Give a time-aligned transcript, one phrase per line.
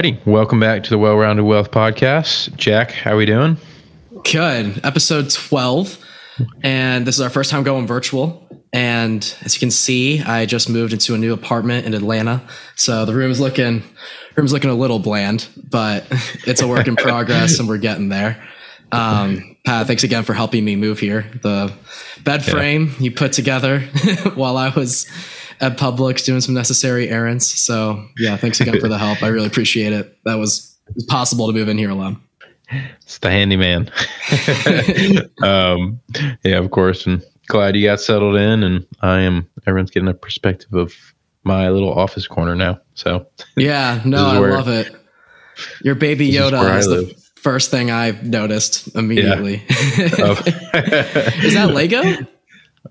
[0.00, 0.18] righty.
[0.24, 2.56] Welcome back to the Well Rounded Wealth Podcast.
[2.56, 3.58] Jack, how are we doing?
[4.24, 4.80] Good.
[4.82, 5.98] Episode 12.
[6.62, 8.48] And this is our first time going virtual.
[8.72, 12.40] And as you can see, I just moved into a new apartment in Atlanta.
[12.76, 13.82] So the room is looking
[14.36, 16.06] room's looking a little bland, but
[16.46, 18.42] it's a work in progress and we're getting there.
[18.92, 21.26] Um, Pat, thanks again for helping me move here.
[21.42, 21.74] The
[22.24, 23.00] bed frame yeah.
[23.00, 23.80] you put together
[24.34, 25.06] while I was
[25.60, 27.46] at Publix doing some necessary errands.
[27.46, 29.22] So yeah, thanks again for the help.
[29.22, 30.16] I really appreciate it.
[30.24, 30.76] That was
[31.08, 32.20] possible to move in here alone.
[33.02, 33.90] It's the handyman.
[35.42, 36.00] um,
[36.44, 37.06] yeah, of course.
[37.06, 40.94] And glad you got settled in and I am everyone's getting a perspective of
[41.42, 42.80] my little office corner now.
[42.94, 44.94] So Yeah, no, I love it.
[45.82, 49.62] Your baby Yoda is, is the first thing I noticed immediately.
[49.68, 50.08] Yeah.
[50.18, 50.32] Oh.
[51.42, 52.02] is that Lego?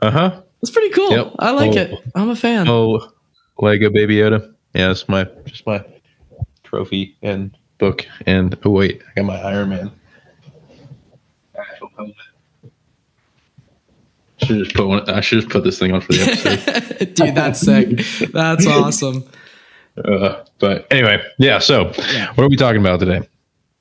[0.01, 0.41] Uh-huh.
[0.62, 1.12] That's pretty cool.
[1.12, 1.36] Yep.
[1.40, 1.99] I like oh, it.
[2.16, 2.68] I'm a fan.
[2.68, 3.12] Oh,
[3.59, 4.54] Lego Baby Yoda.
[4.73, 5.84] Yeah, it's my just my
[6.63, 8.05] trophy and book.
[8.26, 9.91] And oh wait, I got my Iron Man
[14.43, 15.10] Should just put one.
[15.10, 17.13] I should just put this thing on for the episode.
[17.13, 18.32] Dude, that's sick.
[18.32, 19.29] That's awesome.
[20.04, 21.60] Uh, but anyway, yeah.
[21.60, 22.32] So, yeah.
[22.35, 23.27] what are we talking about today?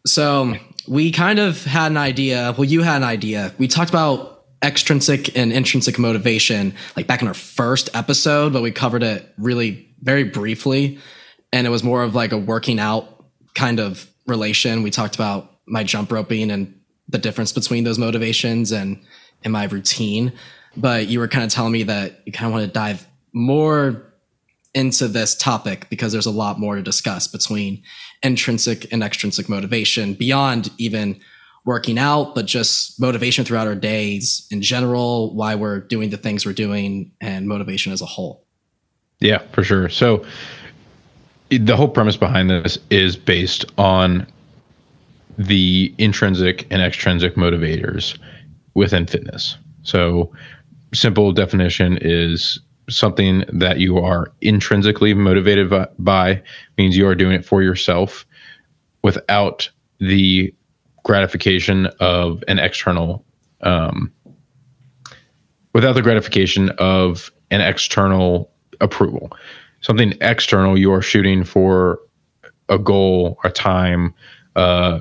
[0.05, 0.57] So
[0.89, 2.55] we kind of had an idea.
[2.59, 3.53] Well, you had an idea.
[3.59, 8.71] We talked about extrinsic and intrinsic motivation like back in our first episode, but we
[8.71, 10.99] covered it really very briefly.
[11.53, 14.83] And it was more of like a working out kind of relation.
[14.83, 16.75] We talked about my jump roping and
[17.09, 19.01] the difference between those motivations and
[19.43, 20.33] in my routine.
[20.77, 24.13] But you were kind of telling me that you kind of want to dive more
[24.75, 27.83] into this topic because there's a lot more to discuss between
[28.23, 31.19] intrinsic and extrinsic motivation beyond even
[31.69, 36.47] working out, but just motivation throughout our days in general, why we're doing the things
[36.47, 38.43] we're doing, and motivation as a whole.
[39.21, 39.91] Yeah, for sure.
[39.91, 40.25] So
[41.51, 44.27] the whole premise behind this is based on
[45.37, 48.19] the intrinsic and extrinsic motivators
[48.73, 49.59] within fitness.
[49.83, 50.33] So
[50.95, 52.59] simple definition is
[52.89, 56.43] something that you are intrinsically motivated by
[56.79, 58.25] means you are doing it for yourself
[59.03, 59.69] without
[60.01, 60.55] the
[61.09, 63.25] gratification of an external
[63.63, 64.13] um,
[65.73, 68.53] without the gratification of an external
[68.83, 69.33] approval.
[69.81, 71.99] Something external you are shooting for
[72.69, 74.15] a goal a time
[74.55, 75.01] uh,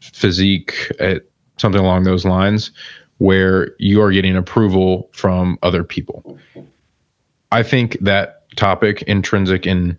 [0.00, 1.20] physique uh,
[1.56, 2.70] something along those lines
[3.16, 6.38] where you are getting approval from other people.
[7.50, 9.98] I think that topic intrinsic and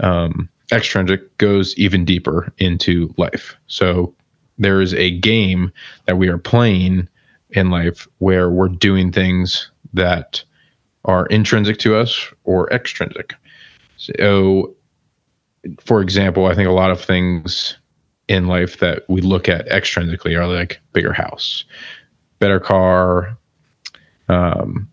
[0.00, 3.56] um, extrinsic goes even deeper into life.
[3.68, 4.14] So
[4.58, 5.72] there is a game
[6.06, 7.08] that we are playing
[7.50, 10.42] in life where we're doing things that
[11.04, 13.34] are intrinsic to us or extrinsic.
[13.96, 14.74] So,
[15.80, 17.76] for example, I think a lot of things
[18.28, 21.64] in life that we look at extrinsically are like bigger house,
[22.38, 23.36] better car,
[24.28, 24.88] um,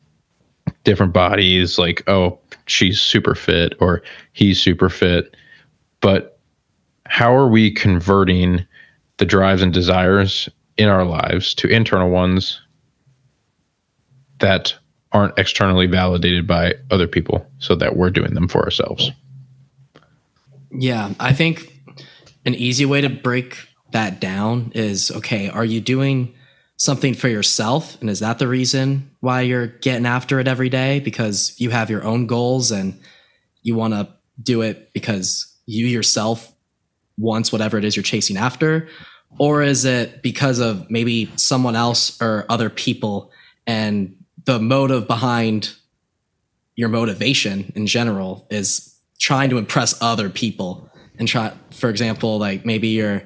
[0.84, 4.02] different bodies, like, oh, she's super fit or
[4.34, 5.36] he's super fit.
[6.00, 6.40] But
[7.06, 8.66] how are we converting
[9.18, 12.62] the drives and desires in our lives to internal ones
[14.40, 14.76] that
[15.12, 19.12] aren't externally validated by other people so that we're doing them for ourselves.
[20.72, 21.72] Yeah, I think
[22.46, 23.58] an easy way to break
[23.92, 26.36] that down is okay, are you doing
[26.78, 28.00] something for yourself?
[28.02, 31.00] And is that the reason why you're getting after it every day?
[31.00, 33.00] Because you have your own goals and
[33.64, 34.10] you want to
[34.42, 36.52] do it because you yourself
[37.18, 38.88] wants whatever it is you're chasing after?
[39.38, 43.32] Or is it because of maybe someone else or other people
[43.68, 44.16] and
[44.46, 45.76] the motive behind
[46.76, 52.66] your motivation in general is trying to impress other people and try for example like
[52.66, 53.24] maybe you're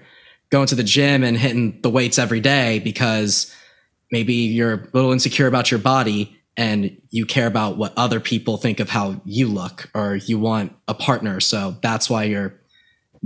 [0.50, 3.53] going to the gym and hitting the weights every day because
[4.11, 8.57] maybe you're a little insecure about your body and you care about what other people
[8.57, 12.58] think of how you look or you want a partner so that's why you're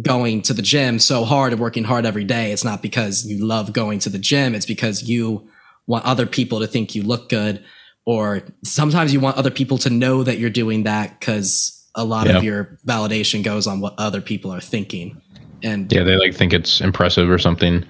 [0.02, 2.52] going to the gym so hard and working hard every day.
[2.52, 4.56] It's not because you love going to the gym.
[4.56, 5.48] It's because you
[5.86, 7.64] want other people to think you look good.
[8.06, 12.28] Or sometimes you want other people to know that you're doing that because a lot
[12.28, 12.38] yeah.
[12.38, 15.22] of your validation goes on what other people are thinking.
[15.62, 17.86] And yeah, they like think it's impressive or something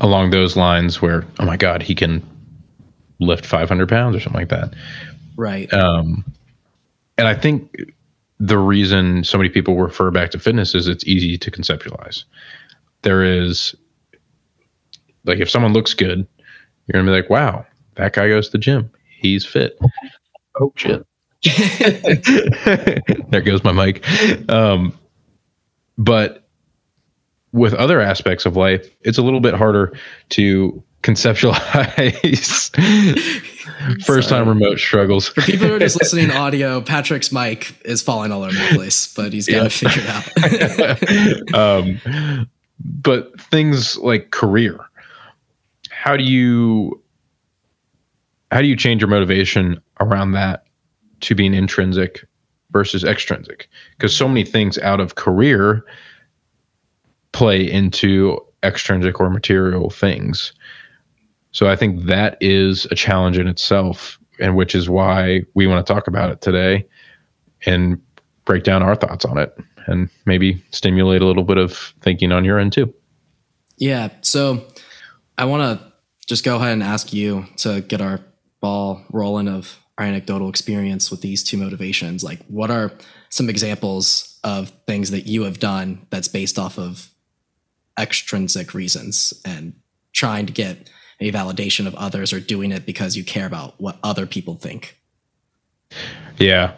[0.00, 2.22] along those lines where, oh my God, he can
[3.18, 4.74] lift 500 pounds or something like that.
[5.36, 5.72] Right.
[5.72, 6.24] Um,
[7.18, 7.92] and I think
[8.44, 12.24] the reason so many people refer back to fitness is it's easy to conceptualize.
[13.00, 13.74] There is
[15.24, 16.26] like if someone looks good,
[16.86, 17.64] you're gonna be like, wow,
[17.94, 18.90] that guy goes to the gym.
[19.18, 19.78] He's fit.
[20.60, 21.06] Oh shit.
[23.30, 24.06] there goes my mic.
[24.50, 24.98] Um,
[25.96, 26.46] but
[27.52, 29.96] with other aspects of life, it's a little bit harder
[30.30, 32.74] to conceptualize
[34.04, 35.28] first time remote struggles.
[35.28, 39.12] For people who are just listening audio, Patrick's mic is falling all over the place,
[39.12, 40.20] but he's got to yeah.
[40.20, 41.54] figure it out.
[42.00, 42.48] um,
[42.84, 44.78] but things like career,
[45.90, 47.00] how do you
[48.50, 50.64] how do you change your motivation around that
[51.20, 52.24] to being intrinsic
[52.70, 53.68] versus extrinsic?
[53.96, 55.84] Because so many things out of career
[57.32, 60.52] play into extrinsic or material things.
[61.54, 65.86] So I think that is a challenge in itself, and which is why we want
[65.86, 66.86] to talk about it today
[67.64, 68.02] and
[68.44, 69.56] break down our thoughts on it
[69.86, 72.92] and maybe stimulate a little bit of thinking on your end too.
[73.76, 74.08] Yeah.
[74.20, 74.66] So
[75.38, 75.92] I want to
[76.26, 78.20] just go ahead and ask you to get our
[78.60, 82.24] ball rolling of our anecdotal experience with these two motivations.
[82.24, 82.90] Like, what are
[83.28, 87.10] some examples of things that you have done that's based off of
[87.98, 89.74] extrinsic reasons and
[90.12, 93.98] trying to get a validation of others or doing it because you care about what
[94.02, 94.98] other people think?
[96.38, 96.72] Yeah.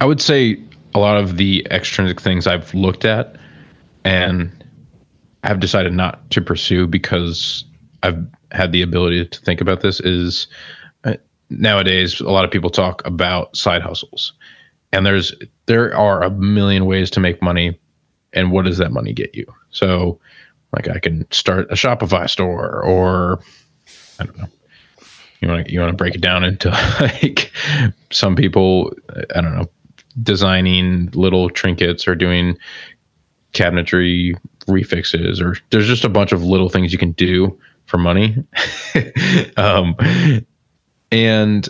[0.00, 0.62] I would say
[0.94, 3.36] a lot of the extrinsic things I've looked at
[4.04, 4.64] and
[5.44, 7.64] have decided not to pursue because
[8.02, 8.18] I've
[8.52, 10.46] had the ability to think about this is
[11.04, 11.14] uh,
[11.50, 14.32] nowadays a lot of people talk about side hustles
[14.92, 15.34] and there's
[15.66, 17.78] there are a million ways to make money
[18.32, 20.18] and what does that money get you so
[20.72, 23.40] like i can start a shopify store or
[24.18, 24.48] i don't know
[25.40, 26.70] you want to you want to break it down into
[27.00, 27.52] like
[28.10, 28.92] some people
[29.34, 29.68] i don't know
[30.22, 32.56] designing little trinkets or doing
[33.52, 34.34] cabinetry
[34.66, 37.58] refixes or there's just a bunch of little things you can do
[37.90, 38.36] for money.
[39.56, 39.96] um,
[41.10, 41.68] and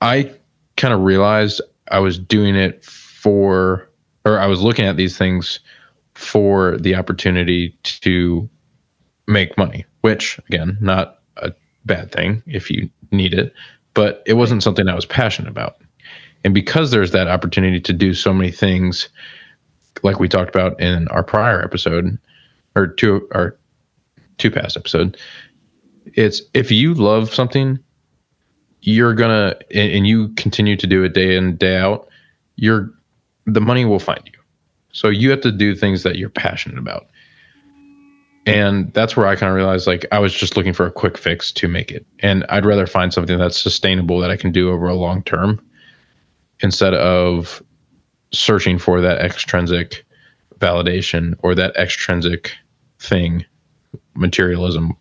[0.00, 0.34] I
[0.76, 1.60] kind of realized
[1.90, 3.88] I was doing it for,
[4.24, 5.60] or I was looking at these things
[6.18, 8.50] for the opportunity to
[9.28, 11.52] make money, which again, not a
[11.84, 13.54] bad thing if you need it,
[13.94, 15.80] but it wasn't something I was passionate about.
[16.42, 19.08] And because there's that opportunity to do so many things,
[20.02, 22.18] like we talked about in our prior episode,
[22.74, 23.56] or two, our
[24.38, 25.16] two past episode,
[26.14, 27.78] it's if you love something,
[28.80, 32.08] you're gonna and, and you continue to do it day in day out,
[32.56, 32.90] you're
[33.46, 34.37] the money will find you.
[34.92, 37.08] So you have to do things that you're passionate about.
[38.46, 41.18] And that's where I kind of realized like I was just looking for a quick
[41.18, 42.06] fix to make it.
[42.20, 45.64] And I'd rather find something that's sustainable that I can do over a long term
[46.60, 47.62] instead of
[48.32, 50.04] searching for that extrinsic
[50.58, 52.52] validation or that extrinsic
[52.98, 53.44] thing
[54.14, 54.96] materialism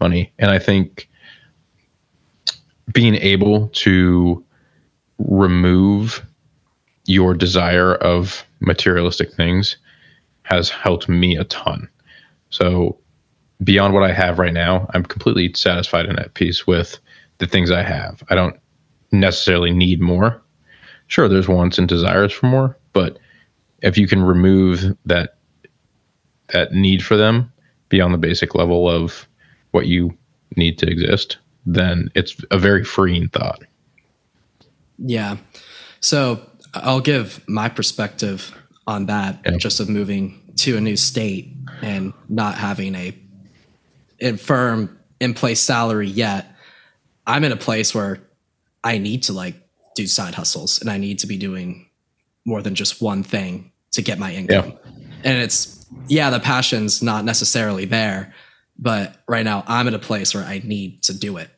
[0.00, 0.32] money.
[0.38, 1.08] And I think
[2.92, 4.44] being able to
[5.18, 6.24] remove
[7.10, 9.76] your desire of materialistic things
[10.44, 11.88] has helped me a ton.
[12.50, 12.96] So
[13.64, 17.00] beyond what I have right now, I'm completely satisfied and at peace with
[17.38, 18.22] the things I have.
[18.30, 18.56] I don't
[19.10, 20.40] necessarily need more.
[21.08, 23.18] Sure, there's wants and desires for more, but
[23.82, 25.36] if you can remove that
[26.52, 27.52] that need for them
[27.88, 29.26] beyond the basic level of
[29.72, 30.16] what you
[30.56, 33.62] need to exist, then it's a very freeing thought.
[34.98, 35.38] Yeah.
[36.00, 36.40] So
[36.74, 38.54] I'll give my perspective
[38.86, 45.34] on that, just of moving to a new state and not having a firm in
[45.34, 46.54] place salary yet.
[47.26, 48.20] I'm in a place where
[48.82, 49.54] I need to like
[49.94, 51.88] do side hustles and I need to be doing
[52.44, 54.78] more than just one thing to get my income.
[55.24, 58.34] And it's yeah, the passion's not necessarily there,
[58.78, 61.50] but right now I'm at a place where I need to do it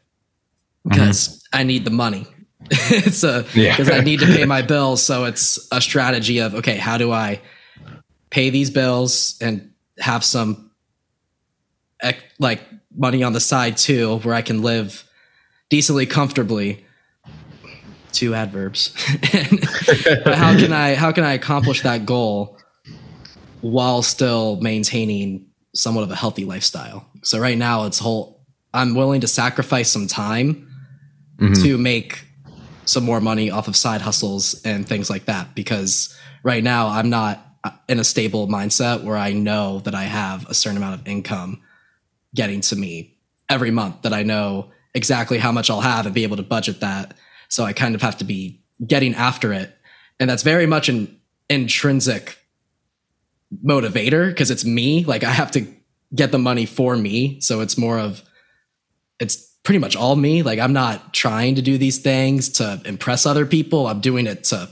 [0.85, 1.61] because mm-hmm.
[1.61, 2.27] I need the money.
[2.71, 3.95] it's a because yeah.
[3.95, 5.03] I need to pay my bills.
[5.03, 7.41] So it's a strategy of okay, how do I
[8.31, 10.71] pay these bills and have some
[12.39, 12.61] like
[12.95, 15.05] money on the side too, where I can live
[15.71, 16.85] decently comfortably.
[18.13, 18.95] Two adverbs.
[20.25, 22.59] but how can I how can I accomplish that goal
[23.63, 27.07] while still maintaining somewhat of a healthy lifestyle.
[27.23, 30.69] So right now it's whole I'm willing to sacrifice some time
[31.39, 31.63] mm-hmm.
[31.63, 32.27] to make
[32.85, 37.11] some more money off of side hustles and things like that because right now I'm
[37.11, 37.47] not
[37.89, 41.63] in a stable mindset where I know that I have a certain amount of income
[42.35, 43.17] getting to me
[43.49, 46.81] every month that I know exactly how much I'll have and be able to budget
[46.81, 47.15] that.
[47.49, 49.77] So I kind of have to be getting after it.
[50.19, 52.39] And that's very much an intrinsic
[53.65, 55.05] motivator because it's me.
[55.05, 55.67] Like I have to
[56.15, 57.41] get the money for me.
[57.41, 58.23] So it's more of,
[59.19, 60.43] it's pretty much all me.
[60.43, 63.87] Like I'm not trying to do these things to impress other people.
[63.87, 64.69] I'm doing it to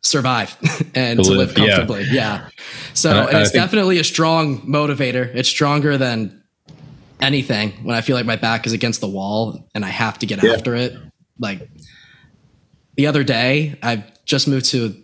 [0.00, 0.56] survive
[0.94, 2.02] and to, to live, live, comfortably.
[2.04, 2.12] Yeah.
[2.12, 2.48] yeah.
[2.94, 5.32] So and, I, and it's definitely a strong motivator.
[5.34, 6.42] It's stronger than
[7.20, 10.26] anything when I feel like my back is against the wall and I have to
[10.26, 10.52] get yeah.
[10.52, 10.94] after it.
[11.38, 11.68] Like
[12.96, 14.94] the other day, I just moved to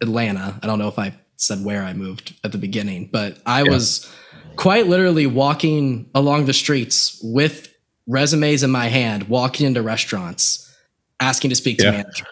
[0.00, 0.58] Atlanta.
[0.62, 3.70] I don't know if I said where I moved at the beginning, but I yeah.
[3.70, 4.12] was
[4.56, 7.72] quite literally walking along the streets with
[8.06, 10.74] resumes in my hand, walking into restaurants,
[11.20, 11.90] asking to speak to yeah.
[11.90, 12.26] manager.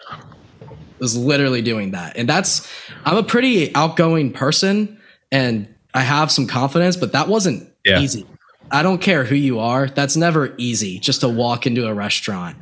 [0.99, 2.17] was literally doing that.
[2.17, 2.69] And that's
[3.05, 4.99] I'm a pretty outgoing person
[5.31, 7.99] and I have some confidence, but that wasn't yeah.
[7.99, 8.25] easy.
[8.71, 9.87] I don't care who you are.
[9.87, 12.57] That's never easy just to walk into a restaurant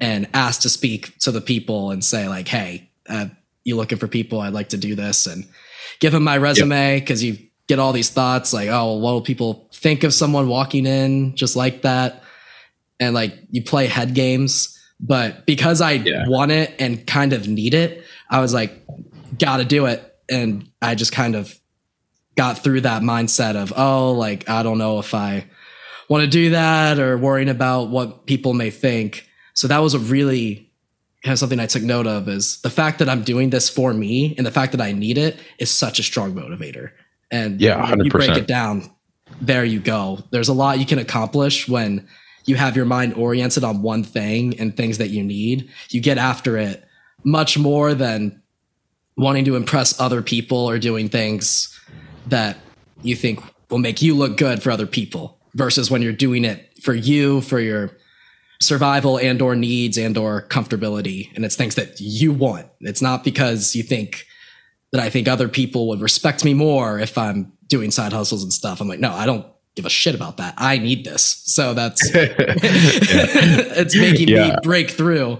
[0.00, 3.26] and ask to speak to the people and say like, "Hey, uh,
[3.64, 4.40] you looking for people?
[4.40, 5.46] I'd like to do this." And
[6.00, 7.38] give them my resume because yep.
[7.38, 11.34] you get all these thoughts like, "Oh, what will people think of someone walking in
[11.34, 12.22] just like that?"
[13.00, 16.26] And like you play head games, but because I yeah.
[16.26, 18.84] want it and kind of need it, I was like,
[19.38, 21.58] "Got to do it." And I just kind of
[22.38, 25.44] got through that mindset of, oh, like, I don't know if I
[26.08, 29.28] want to do that or worrying about what people may think.
[29.54, 30.70] So that was a really
[31.24, 33.92] kind of something I took note of is the fact that I'm doing this for
[33.92, 36.92] me and the fact that I need it is such a strong motivator.
[37.32, 38.04] And yeah, 100%.
[38.04, 38.88] you break it down,
[39.40, 40.20] there you go.
[40.30, 42.06] There's a lot you can accomplish when
[42.48, 45.70] you have your mind oriented on one thing and things that you need.
[45.90, 46.84] You get after it
[47.24, 48.42] much more than
[49.16, 51.78] wanting to impress other people or doing things
[52.28, 52.56] that
[53.02, 53.40] you think
[53.70, 57.40] will make you look good for other people versus when you're doing it for you
[57.40, 57.90] for your
[58.60, 63.22] survival and or needs and or comfortability and it's things that you want it's not
[63.22, 64.26] because you think
[64.90, 68.52] that i think other people would respect me more if i'm doing side hustles and
[68.52, 71.74] stuff i'm like no i don't give a shit about that i need this so
[71.74, 74.48] that's it's making yeah.
[74.48, 75.38] me break through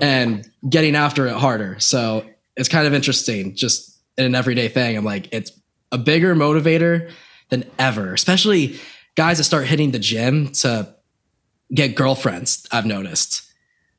[0.00, 2.24] and getting after it harder so
[2.56, 5.52] it's kind of interesting just in an everyday thing i'm like it's
[5.92, 7.10] a bigger motivator
[7.48, 8.78] than ever, especially
[9.16, 10.94] guys that start hitting the gym to
[11.74, 12.66] get girlfriends.
[12.72, 13.42] I've noticed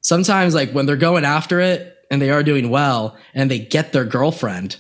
[0.02, 3.94] sometimes, like when they're going after it and they are doing well and they get
[3.94, 4.78] their girlfriend,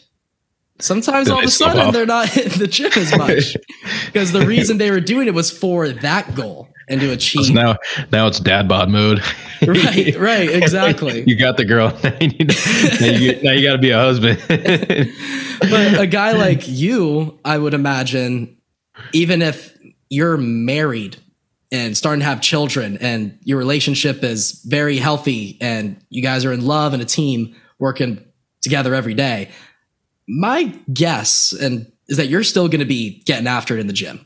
[0.84, 3.56] sometimes all of a sudden they're not hitting the gym as much
[4.06, 7.54] because the reason they were doing it was for that goal and to achieve.
[7.54, 7.78] Now,
[8.12, 9.22] now it's dad bod mode.
[9.66, 11.24] right, right, exactly.
[11.26, 11.98] you got the girl.
[12.04, 14.42] now you, now you got to be a husband.
[14.48, 18.58] but a guy like you, I would imagine,
[19.14, 19.78] even if
[20.10, 21.18] you're married
[21.72, 26.52] and starting to have children and your relationship is very healthy and you guys are
[26.52, 28.24] in love and a team working
[28.62, 29.50] together every day,
[30.32, 33.94] my guess and is that you're still going to be getting after it in the
[33.94, 34.26] gym.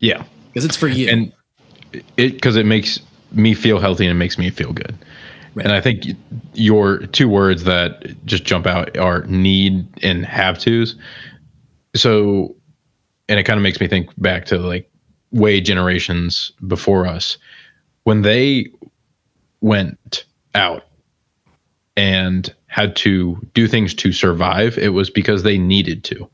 [0.00, 0.24] Yeah.
[0.48, 1.08] Because it's for you.
[1.08, 1.32] And
[2.16, 2.98] it because it makes
[3.32, 4.96] me feel healthy and it makes me feel good.
[5.54, 5.64] Right.
[5.64, 6.04] And I think
[6.54, 10.96] your two words that just jump out are need and have tos.
[11.94, 12.54] So,
[13.28, 14.90] and it kind of makes me think back to like
[15.30, 17.38] way generations before us
[18.04, 18.66] when they
[19.60, 20.24] went
[20.54, 20.84] out
[21.96, 26.28] and had to do things to survive, it was because they needed to.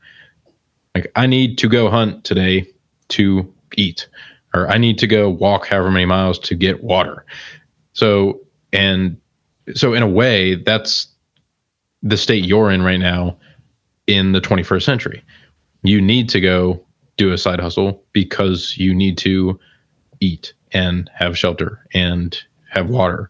[0.95, 2.67] Like, I need to go hunt today
[3.09, 4.07] to eat
[4.53, 7.25] or I need to go walk however many miles to get water.
[7.93, 9.19] So, and
[9.73, 11.07] so in a way, that's
[12.03, 13.37] the state you're in right now
[14.07, 15.23] in the 21st century.
[15.83, 16.85] You need to go
[17.17, 19.59] do a side hustle because you need to
[20.19, 22.37] eat and have shelter and
[22.69, 23.29] have water,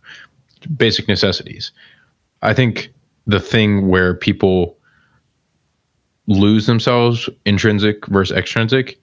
[0.77, 1.71] basic necessities.
[2.43, 2.93] I think
[3.25, 4.77] the thing where people
[6.27, 8.99] lose themselves, intrinsic versus extrinsic,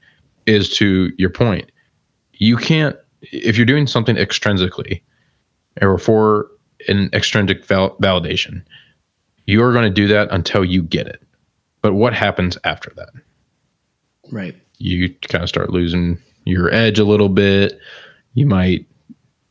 [0.46, 1.70] is to your point.
[2.34, 5.02] You can't if you're doing something extrinsically
[5.82, 6.50] or for
[6.88, 8.62] an extrinsic val- validation
[9.46, 11.22] you are going to do that until you get it.
[11.82, 13.10] But what happens after that?
[14.30, 14.54] Right.
[14.78, 17.78] You kind of start losing your edge a little bit.
[18.34, 18.86] You might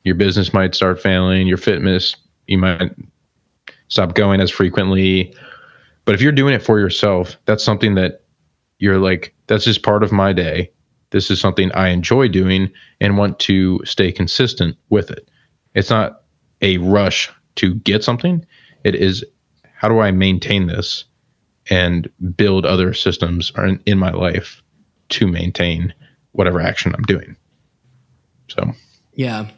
[0.06, 2.16] your business might start failing your fitness
[2.48, 2.96] you might
[3.90, 5.34] stop going as frequently
[6.06, 8.24] but if you're doing it for yourself that's something that
[8.80, 10.72] you're like that's just part of my day
[11.12, 15.30] this is something I enjoy doing and want to stay consistent with it.
[15.74, 16.24] It's not
[16.62, 18.46] a rush to get something.
[18.84, 19.24] It is
[19.74, 21.06] how do I maintain this
[21.70, 23.52] and build other systems
[23.86, 24.62] in my life
[25.10, 25.94] to maintain
[26.34, 27.36] whatever action I'm doing.
[28.50, 28.72] So,
[29.14, 29.50] yeah.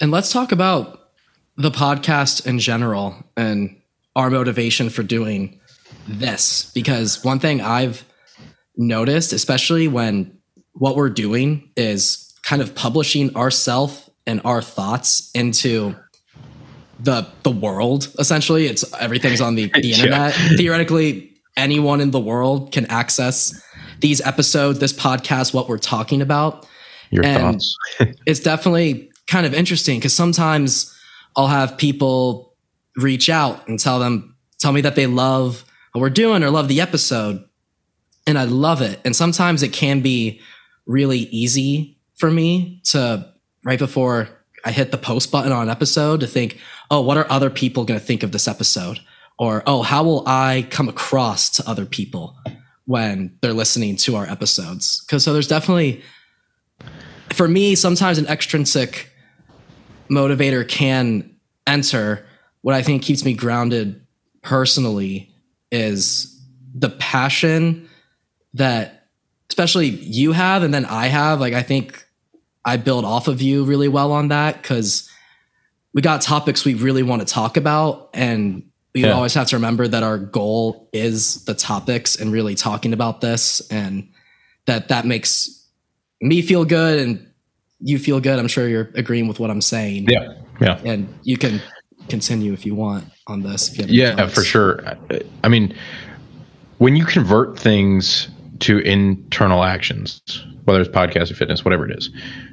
[0.00, 1.05] And let's talk about
[1.56, 3.80] the podcast in general and
[4.14, 5.60] our motivation for doing
[6.06, 8.04] this because one thing I've
[8.76, 10.38] noticed, especially when
[10.72, 15.94] what we're doing is kind of publishing ourself and our thoughts into
[17.00, 18.66] the the world essentially.
[18.66, 20.38] It's everything's on the, the internet.
[20.38, 20.56] Yeah.
[20.56, 23.52] Theoretically, anyone in the world can access
[24.00, 26.66] these episodes, this podcast, what we're talking about.
[27.10, 27.76] Your and thoughts.
[28.26, 30.95] it's definitely kind of interesting because sometimes
[31.36, 32.54] I'll have people
[32.96, 36.68] reach out and tell them, tell me that they love what we're doing or love
[36.68, 37.44] the episode.
[38.26, 39.00] And I love it.
[39.04, 40.40] And sometimes it can be
[40.86, 43.32] really easy for me to,
[43.64, 44.28] right before
[44.64, 46.58] I hit the post button on an episode, to think,
[46.90, 48.98] oh, what are other people going to think of this episode?
[49.38, 52.36] Or, oh, how will I come across to other people
[52.86, 55.04] when they're listening to our episodes?
[55.04, 56.02] Because so there's definitely,
[57.32, 59.12] for me, sometimes an extrinsic
[60.08, 61.36] motivator can
[61.66, 62.26] enter.
[62.62, 64.04] What I think keeps me grounded
[64.42, 65.34] personally
[65.70, 66.40] is
[66.74, 67.88] the passion
[68.54, 69.08] that
[69.48, 71.40] especially you have and then I have.
[71.40, 72.04] Like I think
[72.64, 75.10] I build off of you really well on that because
[75.94, 79.12] we got topics we really want to talk about and we yeah.
[79.12, 83.60] always have to remember that our goal is the topics and really talking about this
[83.70, 84.08] and
[84.66, 85.66] that that makes
[86.20, 87.30] me feel good and
[87.80, 88.38] you feel good.
[88.38, 90.06] I'm sure you're agreeing with what I'm saying.
[90.08, 90.34] Yeah.
[90.60, 90.80] Yeah.
[90.84, 91.60] And you can
[92.08, 93.76] continue if you want on this.
[93.78, 94.82] yeah, for sure.
[95.44, 95.74] I mean,
[96.78, 98.28] when you convert things
[98.60, 100.20] to internal actions,
[100.64, 102.10] whether it's podcast or fitness, whatever it is,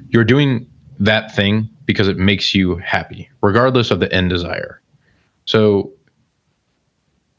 [0.08, 0.66] you're doing
[0.98, 4.80] that thing because it makes you happy, regardless of the end desire.
[5.46, 5.92] So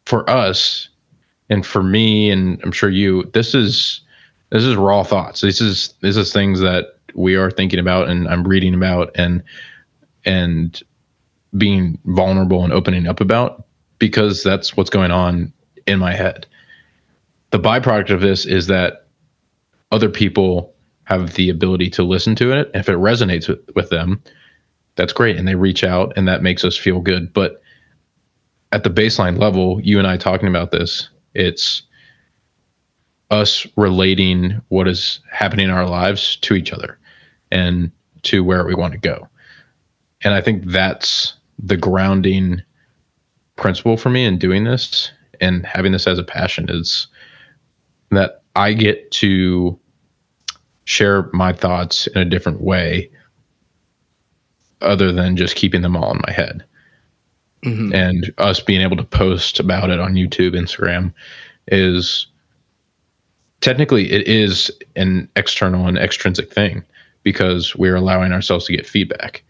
[0.06, 0.90] for us,
[1.50, 4.02] and for me, and I'm sure you, this is
[4.50, 5.42] this is raw thoughts.
[5.42, 9.44] This is this is things that we are thinking about and I'm reading about and
[10.26, 10.82] and
[11.58, 13.66] being vulnerable and opening up about
[14.00, 15.54] because that's what's going on
[15.88, 16.46] in my head.
[17.52, 19.08] The byproduct of this is that
[19.92, 20.74] other people
[21.06, 22.72] have the ability to listen to it.
[22.74, 24.22] If it resonates with, with them,
[24.96, 25.38] that's great.
[25.38, 27.32] And they reach out and that makes us feel good.
[27.32, 27.62] But
[28.72, 31.84] at the baseline level, you and I talking about this, it's
[33.32, 36.98] us relating what is happening in our lives to each other
[37.52, 37.92] and
[38.24, 39.28] to where we want to go.
[40.24, 42.62] And I think that's the grounding
[43.56, 47.08] principle for me in doing this and having this as a passion is
[48.12, 49.80] that I get to
[50.86, 53.10] share my thoughts in a different way
[54.82, 56.64] other than just keeping them all in my head.
[57.64, 57.94] Mm-hmm.
[57.96, 61.14] And us being able to post about it on YouTube, Instagram
[61.68, 62.28] is
[63.62, 66.84] technically it is an external and extrinsic thing
[67.26, 69.44] because we're allowing ourselves to get feedback.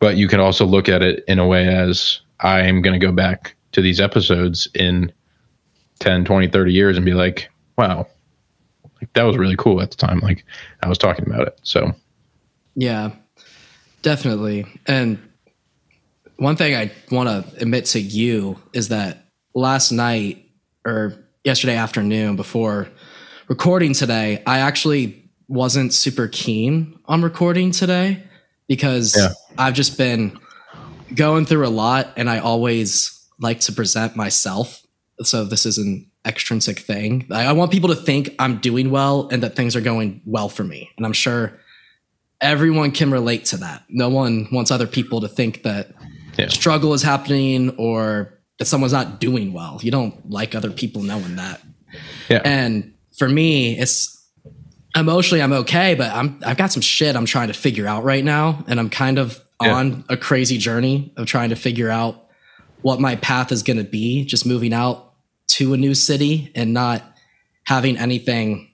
[0.00, 3.06] But you can also look at it in a way as I am going to
[3.06, 5.10] go back to these episodes in
[6.00, 7.48] 10, 20, 30 years and be like,
[7.78, 8.06] wow,
[9.00, 10.18] like that was really cool at the time.
[10.18, 10.44] Like
[10.82, 11.58] I was talking about it.
[11.62, 11.92] So,
[12.74, 13.12] yeah,
[14.02, 14.66] definitely.
[14.86, 15.18] And
[16.38, 20.44] one thing I want to admit to you is that last night
[20.84, 22.88] or yesterday afternoon before
[23.46, 25.19] recording today, I actually
[25.50, 28.22] wasn't super keen on recording today
[28.68, 29.30] because yeah.
[29.58, 30.38] I've just been
[31.12, 34.80] going through a lot and I always like to present myself.
[35.22, 37.26] So this is an extrinsic thing.
[37.32, 40.48] I, I want people to think I'm doing well and that things are going well
[40.48, 40.88] for me.
[40.96, 41.58] And I'm sure
[42.40, 43.82] everyone can relate to that.
[43.88, 45.88] No one wants other people to think that
[46.38, 46.46] yeah.
[46.46, 49.80] struggle is happening or that someone's not doing well.
[49.82, 51.60] You don't like other people knowing that.
[52.28, 52.42] Yeah.
[52.44, 54.19] And for me, it's
[54.94, 58.24] emotionally I'm okay, but I'm I've got some shit I'm trying to figure out right
[58.24, 59.74] now, and I'm kind of yeah.
[59.74, 62.28] on a crazy journey of trying to figure out
[62.82, 64.24] what my path is going to be.
[64.24, 65.12] Just moving out
[65.48, 67.02] to a new city and not
[67.64, 68.70] having anything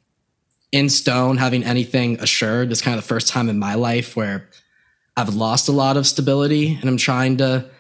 [0.73, 2.71] in stone, having anything assured.
[2.71, 4.49] It's kind of the first time in my life where
[5.17, 7.71] I've lost a lot of stability, and I'm trying to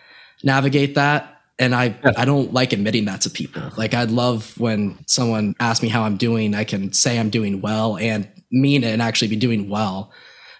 [0.42, 3.62] navigate that and I I don't like admitting that to people.
[3.76, 7.60] Like I'd love when someone asks me how I'm doing, I can say I'm doing
[7.60, 10.12] well and mean it and actually be doing well.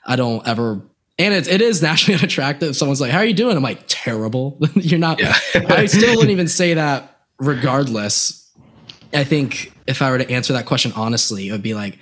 [0.07, 0.83] I don't ever
[1.19, 2.77] and it, it is naturally unattractive.
[2.77, 5.21] Someone's like, "How are you doing?" I'm like, "Terrible." You're not.
[5.21, 5.37] Yeah.
[5.55, 7.13] I still wouldn't even say that.
[7.39, 8.51] Regardless,
[9.13, 11.99] I think if I were to answer that question honestly, it would be like,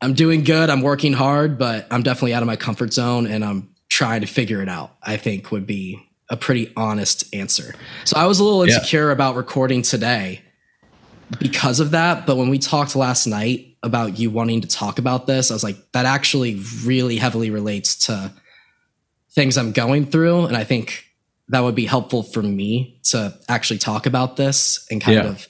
[0.00, 0.70] "I'm doing good.
[0.70, 4.26] I'm working hard, but I'm definitely out of my comfort zone, and I'm trying to
[4.26, 5.98] figure it out." I think would be
[6.30, 7.74] a pretty honest answer.
[8.04, 9.12] So I was a little insecure yeah.
[9.12, 10.42] about recording today
[11.38, 12.26] because of that.
[12.26, 15.64] But when we talked last night about you wanting to talk about this, I was
[15.64, 18.32] like, that actually really heavily relates to
[19.32, 20.46] things I'm going through.
[20.46, 21.04] And I think
[21.48, 25.30] that would be helpful for me to actually talk about this and kind yeah.
[25.30, 25.46] of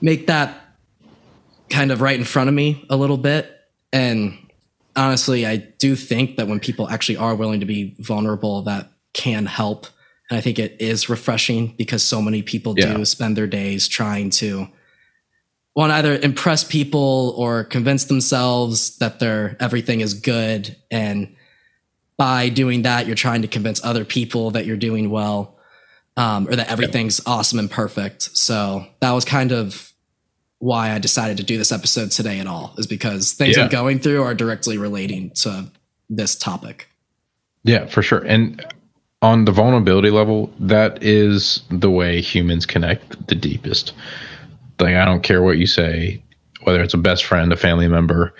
[0.00, 0.64] make that
[1.68, 3.54] kind of right in front of me a little bit.
[3.92, 4.38] And
[4.96, 9.44] honestly, I do think that when people actually are willing to be vulnerable, that can
[9.46, 9.86] help
[10.30, 12.94] And I think it is refreshing because so many people Yeah.
[12.94, 14.68] do spend their days trying to
[15.74, 20.76] want to either impress people or convince themselves that their everything is good.
[20.90, 21.34] And
[22.18, 25.56] by doing that, you're trying to convince other people that you're doing well
[26.18, 28.36] um, or that everything's awesome and perfect.
[28.36, 29.92] So that was kind of
[30.58, 33.62] why I decided to do this episode today at all, is because things Yeah.
[33.64, 35.70] I'm going through are directly relating to
[36.10, 36.88] this topic.
[37.64, 38.24] Yeah, for sure.
[38.26, 38.62] And
[39.22, 43.92] on the vulnerability level, that is the way humans connect the deepest.
[44.78, 46.22] Like, I don't care what you say,
[46.62, 48.32] whether it's a best friend, a family member,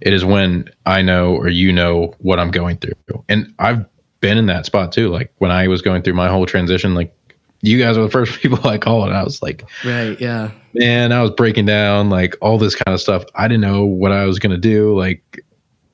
[0.00, 2.94] it is when I know or you know what I'm going through.
[3.28, 3.84] And I've
[4.20, 5.08] been in that spot too.
[5.10, 7.14] Like, when I was going through my whole transition, like,
[7.60, 10.18] you guys were the first people I called, and I was like, Right.
[10.20, 10.50] Yeah.
[10.74, 13.22] man, I was breaking down like all this kind of stuff.
[13.34, 14.96] I didn't know what I was gonna do.
[14.98, 15.44] Like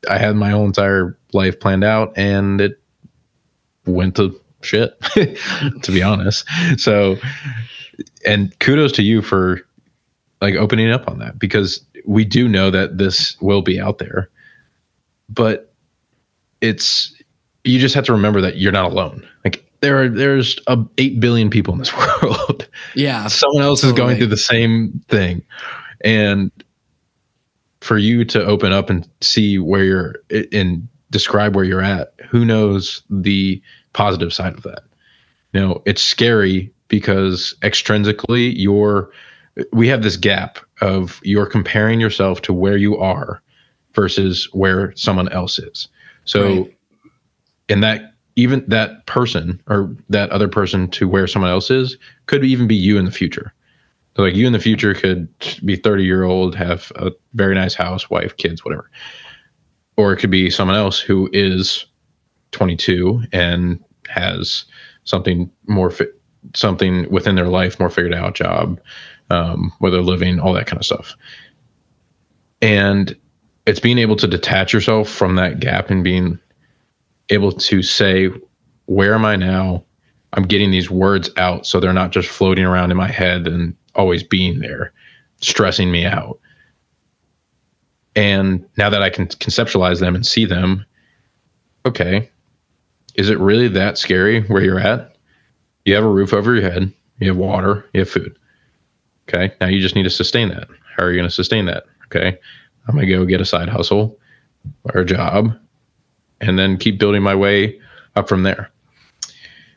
[0.09, 2.78] I had my whole entire life planned out and it
[3.89, 5.01] went to shit,
[5.83, 6.47] to be honest.
[6.77, 7.17] So
[8.25, 9.61] and kudos to you for
[10.41, 14.31] like opening up on that because we do know that this will be out there.
[15.29, 15.73] But
[16.61, 17.13] it's
[17.65, 19.27] you just have to remember that you're not alone.
[19.45, 23.27] Like there are there's uh, 8 billion people in this world Yeah.
[23.29, 25.43] someone else is going through the same thing
[26.01, 26.51] and
[27.81, 30.15] for you to open up and see where you're
[30.53, 33.61] and describe where you're at who knows the
[33.93, 34.83] positive side of that
[35.53, 39.11] you know it's scary because extrinsically you're
[39.73, 43.43] we have this gap of you're comparing yourself to where you are
[43.95, 45.89] versus where someone else is
[46.25, 46.79] so Right.
[47.69, 52.45] and that even that person or that other person to where someone else is could
[52.45, 53.53] even be you in the future.
[54.15, 55.29] So like you in the future could
[55.65, 58.89] be 30 year old, have a very nice house, wife, kids, whatever.
[59.99, 61.85] Or it could be someone else who is
[62.53, 64.65] 22 and has
[65.05, 66.19] something more fit,
[66.55, 68.81] something within their life more figured out, job,
[69.31, 71.17] um, where they're living, all that kind of stuff.
[72.63, 73.17] And
[73.67, 76.39] it's being able to detach yourself from that gap and being
[77.31, 78.31] able to say,
[78.87, 79.85] where am I now?
[80.33, 83.75] I'm getting these words out so they're not just floating around in my head and
[83.97, 84.93] always being there,
[85.41, 86.39] stressing me out.
[88.19, 90.85] And now that I can conceptualize them and see them,
[91.87, 92.29] okay,
[93.15, 95.15] is it really that scary where you're at?
[95.85, 98.37] You have a roof over your head, you have water, you have food.
[99.29, 100.67] Okay, now you just need to sustain that.
[100.97, 101.85] How are you going to sustain that?
[102.07, 102.37] Okay,
[102.89, 104.19] I'm going to go get a side hustle
[104.83, 105.57] or a job
[106.41, 107.81] and then keep building my way
[108.17, 108.69] up from there.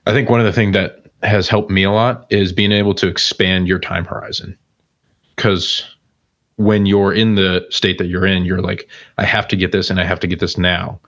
[0.07, 2.95] I think one of the things that has helped me a lot is being able
[2.95, 4.57] to expand your time horizon.
[5.35, 5.90] Because
[6.61, 9.89] when you're in the state that you're in, you're like, I have to get this
[9.89, 10.99] and I have to get this now.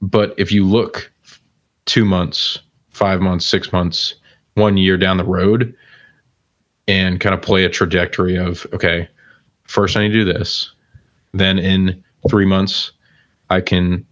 [0.00, 1.12] But if you look
[1.84, 4.14] two months, five months, six months,
[4.54, 5.74] one year down the road
[6.88, 9.06] and kind of play a trajectory of, okay,
[9.64, 10.72] first I need to do this.
[11.32, 12.92] Then in three months,
[13.50, 14.06] I can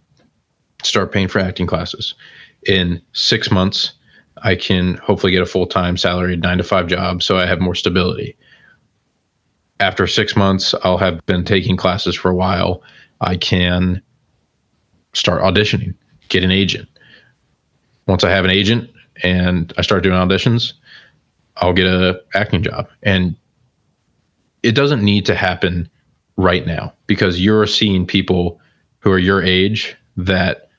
[0.83, 2.13] start paying for acting classes.
[2.67, 3.93] In six months,
[4.43, 7.59] I can hopefully get a full time salaried nine to five job so I have
[7.59, 8.37] more stability.
[9.79, 12.83] After six months, I'll have been taking classes for a while.
[13.21, 14.01] I can
[15.13, 15.95] start auditioning,
[16.27, 16.89] get an agent.
[18.07, 18.89] Once I have an agent
[19.23, 20.73] and I start doing auditions,
[21.57, 22.89] I'll get a acting job.
[23.03, 23.35] And
[24.63, 25.89] it doesn't need to happen
[26.35, 28.59] right now because you're seeing people
[28.99, 30.69] who are your age that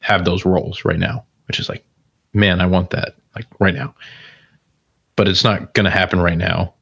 [0.00, 1.84] have those roles right now, which is like,
[2.32, 3.94] man, I want that like right now.
[5.14, 6.74] But it's not going to happen right now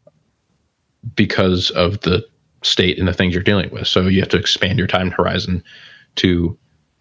[1.15, 2.27] because of the
[2.63, 3.87] state and the things you're dealing with.
[3.87, 5.63] So you have to expand your time horizon
[6.17, 6.59] to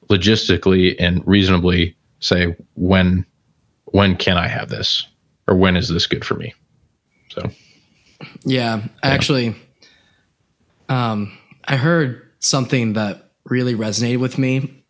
[0.10, 3.26] logistically and reasonably say when
[3.86, 5.08] when can I have this
[5.48, 6.54] or when is this good for me?
[7.30, 7.50] So
[8.46, 9.56] Yeah, actually,
[10.88, 14.84] um, I heard something that really resonated with me,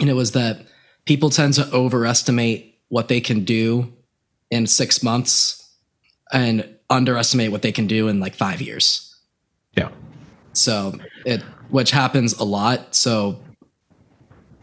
[0.00, 0.66] and it was that
[1.04, 3.92] people tend to overestimate what they can do
[4.50, 5.58] in six months
[6.32, 9.14] and underestimate what they can do in like five years.
[9.76, 9.90] yeah.
[10.52, 12.94] So it, which happens a lot.
[12.94, 13.40] So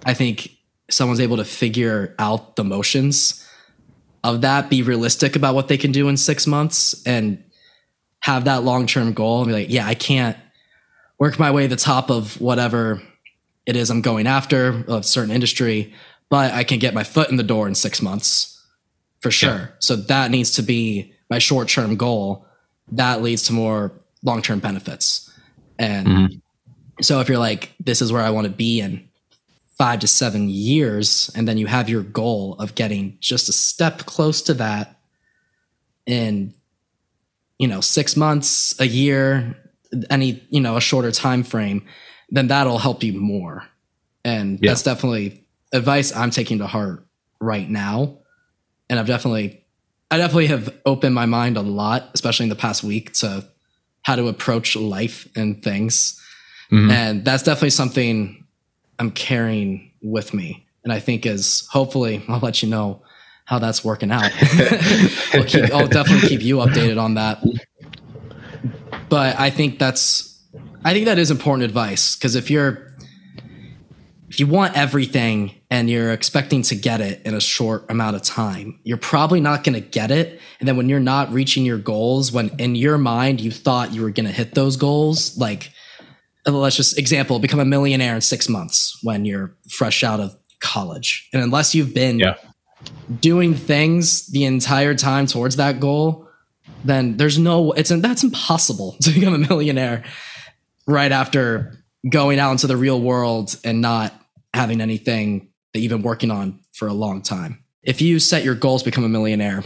[0.06, 0.50] I think
[0.90, 3.48] someone's able to figure out the motions
[4.24, 7.44] of that, be realistic about what they can do in six months, and
[8.20, 10.36] have that long term goal and be like, yeah, I can't
[11.20, 13.02] work my way to the top of whatever
[13.66, 15.94] it is I'm going after of certain industry,
[16.30, 18.52] but I can get my foot in the door in six months
[19.22, 19.50] for sure.
[19.50, 19.68] Yeah.
[19.80, 22.46] So that needs to be my short term goal.
[22.92, 23.92] That leads to more
[24.24, 25.32] long term benefits.
[25.80, 26.42] And Mhm.
[27.02, 29.08] so if you're like, this is where I want to be in
[29.78, 34.06] five to seven years, and then you have your goal of getting just a step
[34.06, 34.98] close to that
[36.06, 36.54] in,
[37.60, 39.58] you know, six months, a year,
[40.10, 41.84] any, you know, a shorter time frame,
[42.30, 43.68] then that'll help you more.
[44.24, 44.72] And yeah.
[44.72, 47.06] that's definitely advice I'm taking to heart
[47.42, 48.20] right now.
[48.90, 49.65] And I've definitely,
[50.12, 53.48] I definitely have opened my mind a lot, especially in the past week, to
[54.04, 56.22] how to approach life and things.
[56.72, 56.92] Mm-hmm.
[56.92, 58.46] And that's definitely something
[59.00, 60.68] I'm carrying with me.
[60.84, 63.02] And I think is hopefully I'll let you know
[63.46, 64.32] how that's working out.
[65.34, 67.44] we'll keep, I'll definitely keep you updated on that.
[69.10, 70.36] But I think that's
[70.84, 72.95] I think that is important advice because if you're
[74.36, 78.22] if you want everything and you're expecting to get it in a short amount of
[78.22, 80.42] time, you're probably not going to get it.
[80.60, 84.02] And then when you're not reaching your goals, when in your mind you thought you
[84.02, 85.72] were going to hit those goals, like
[86.46, 91.30] let's just example, become a millionaire in six months when you're fresh out of college.
[91.32, 92.36] And unless you've been yeah.
[93.22, 96.28] doing things the entire time towards that goal,
[96.84, 100.04] then there's no, it's, that's impossible to become a millionaire
[100.86, 104.14] right after going out into the real world and not
[104.56, 107.64] having anything that you've been working on for a long time.
[107.84, 109.64] If you set your goals become a millionaire,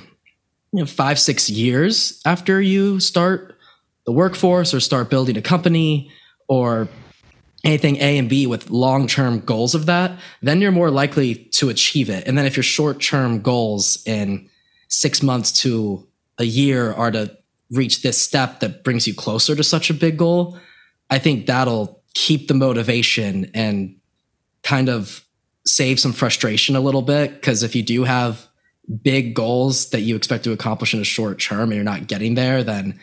[0.74, 3.56] you know, five, six years after you start
[4.06, 6.12] the workforce or start building a company
[6.48, 6.88] or
[7.64, 11.70] anything A and B with long term goals of that, then you're more likely to
[11.70, 12.28] achieve it.
[12.28, 14.50] And then if your short term goals in
[14.88, 17.38] six months to a year are to
[17.72, 20.58] reach this step that brings you closer to such a big goal,
[21.10, 23.99] I think that'll keep the motivation and
[24.64, 25.26] kind of
[25.66, 27.34] save some frustration a little bit.
[27.34, 28.48] Because if you do have
[29.04, 32.36] big goals that you expect to accomplish in a short term and you're not getting
[32.36, 33.00] there, then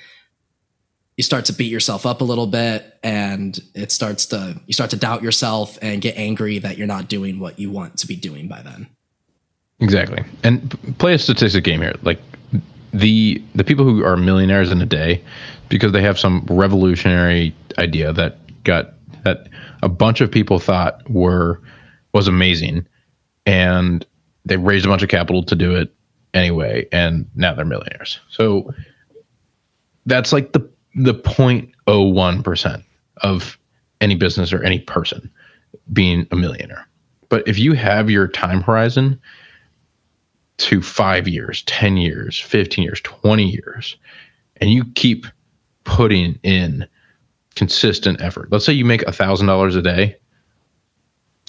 [1.17, 4.91] you start to beat yourself up a little bit and it starts to you start
[4.91, 8.17] to doubt yourself and get angry that you're not doing what you want to be
[8.17, 8.87] doing by then
[9.81, 12.21] exactly and play a statistic game here like
[12.93, 15.23] the the people who are millionaires in a day
[15.69, 19.49] because they have some revolutionary idea that got that
[19.87, 21.63] a bunch of people thought were
[22.13, 22.85] was amazing
[23.47, 24.05] and
[24.45, 25.95] they raised a bunch of capital to do it
[26.35, 28.19] anyway and now they're millionaires.
[28.29, 28.75] So
[30.05, 32.83] that's like the the 0.01%
[33.19, 33.59] of
[34.01, 35.31] any business or any person
[35.93, 36.89] being a millionaire.
[37.29, 39.21] But if you have your time horizon
[40.57, 43.97] to 5 years 10 years 15 years 20 years
[44.57, 45.27] and you keep
[45.85, 46.89] putting in
[47.57, 48.53] consistent effort.
[48.53, 50.17] Let's say you make a thousand dollars a day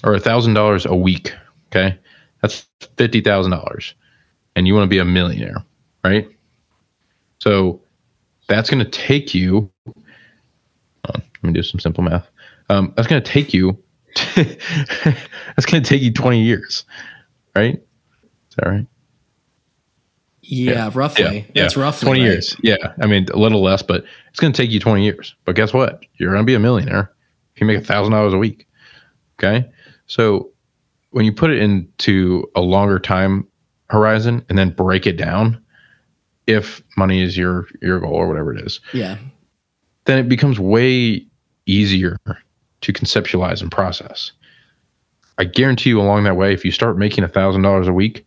[0.02, 1.32] or a thousand dollars a week.
[1.66, 1.96] Okay.
[2.42, 2.66] That's
[2.96, 3.94] fifty thousand dollars.
[4.56, 5.64] And you want to be a millionaire,
[6.02, 6.28] right?
[7.38, 7.80] So
[8.48, 9.70] that's going to take you.
[11.06, 12.28] Let me do some simple math.
[12.68, 13.80] Um, that's going to take you.
[14.34, 16.84] that's going to take you 20 years,
[17.54, 17.74] right?
[17.76, 18.86] Is that right?
[20.50, 20.90] Yeah, yeah.
[20.94, 21.24] roughly.
[21.24, 21.64] Yeah, yeah.
[21.66, 22.26] It's roughly 20 right.
[22.26, 22.56] years.
[22.62, 22.94] Yeah.
[23.02, 25.34] I mean, a little less, but it's going to take you 20 years.
[25.44, 26.04] But guess what?
[26.14, 27.12] You're going to be a millionaire
[27.54, 28.66] if you make a thousand dollars a week.
[29.38, 29.70] Okay.
[30.06, 30.50] So
[31.10, 33.46] when you put it into a longer time
[33.90, 35.62] horizon and then break it down,
[36.46, 39.18] if money is your your goal or whatever it is, yeah,
[40.06, 41.26] then it becomes way
[41.66, 42.16] easier
[42.80, 44.32] to conceptualize and process.
[45.36, 48.26] I guarantee you, along that way, if you start making a thousand dollars a week,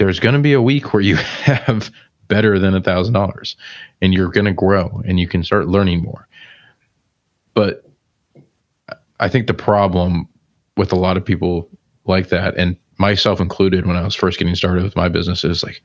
[0.00, 1.90] there's going to be a week where you have
[2.26, 3.54] better than a thousand dollars
[4.00, 6.26] and you're going to grow and you can start learning more.
[7.54, 7.84] But
[9.22, 10.26] i think the problem
[10.78, 11.68] with a lot of people
[12.06, 15.62] like that and myself included when i was first getting started with my business is
[15.62, 15.82] like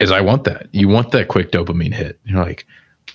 [0.00, 0.66] is i want that.
[0.72, 2.18] You want that quick dopamine hit.
[2.24, 2.66] You're like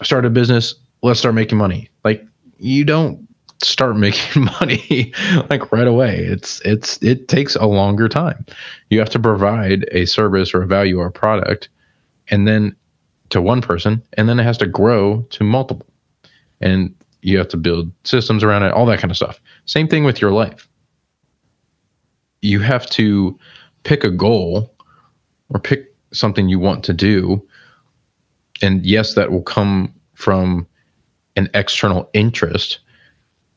[0.04, 0.76] start a business.
[1.02, 1.90] Let's start making money.
[2.04, 2.26] Like
[2.60, 3.27] you don't
[3.64, 5.14] start making money
[5.50, 6.18] like right away.
[6.18, 8.46] It's it's it takes a longer time.
[8.90, 11.70] You have to provide a service or a value or a product
[12.30, 12.76] and then
[13.30, 15.88] to one person and then it has to grow to multiple.
[16.62, 19.42] And you have to build systems around it, all that kind of stuff.
[19.66, 20.68] Same thing with your life.
[22.42, 23.38] You have to
[23.84, 24.74] pick a goal
[25.50, 27.46] or pick something you want to do.
[28.62, 30.68] And yes, that will come from
[31.36, 32.80] an external interest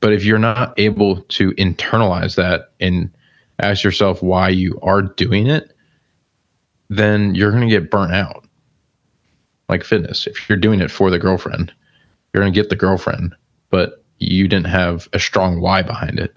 [0.01, 3.13] but if you're not able to internalize that and
[3.61, 5.73] ask yourself why you are doing it,
[6.89, 8.45] then you're going to get burnt out.
[9.69, 11.73] Like fitness, if you're doing it for the girlfriend,
[12.33, 13.37] you're going to get the girlfriend,
[13.71, 16.35] but you didn't have a strong why behind it.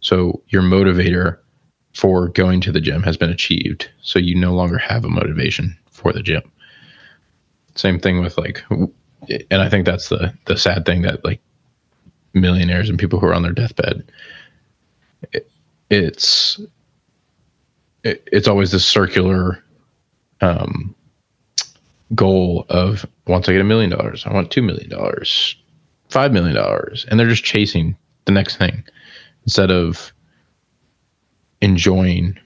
[0.00, 1.38] So your motivator
[1.94, 3.90] for going to the gym has been achieved.
[4.02, 6.42] So you no longer have a motivation for the gym.
[7.74, 11.40] Same thing with like, and I think that's the the sad thing that like
[12.34, 14.04] millionaires and people who are on their deathbed
[15.90, 16.60] it's
[18.04, 19.62] it, it's always this circular
[20.40, 20.94] um,
[22.14, 25.56] goal of once I get a million dollars, I want two million dollars,
[26.08, 28.84] five million dollars, and they're just chasing the next thing
[29.44, 30.12] instead of
[31.60, 32.38] enjoying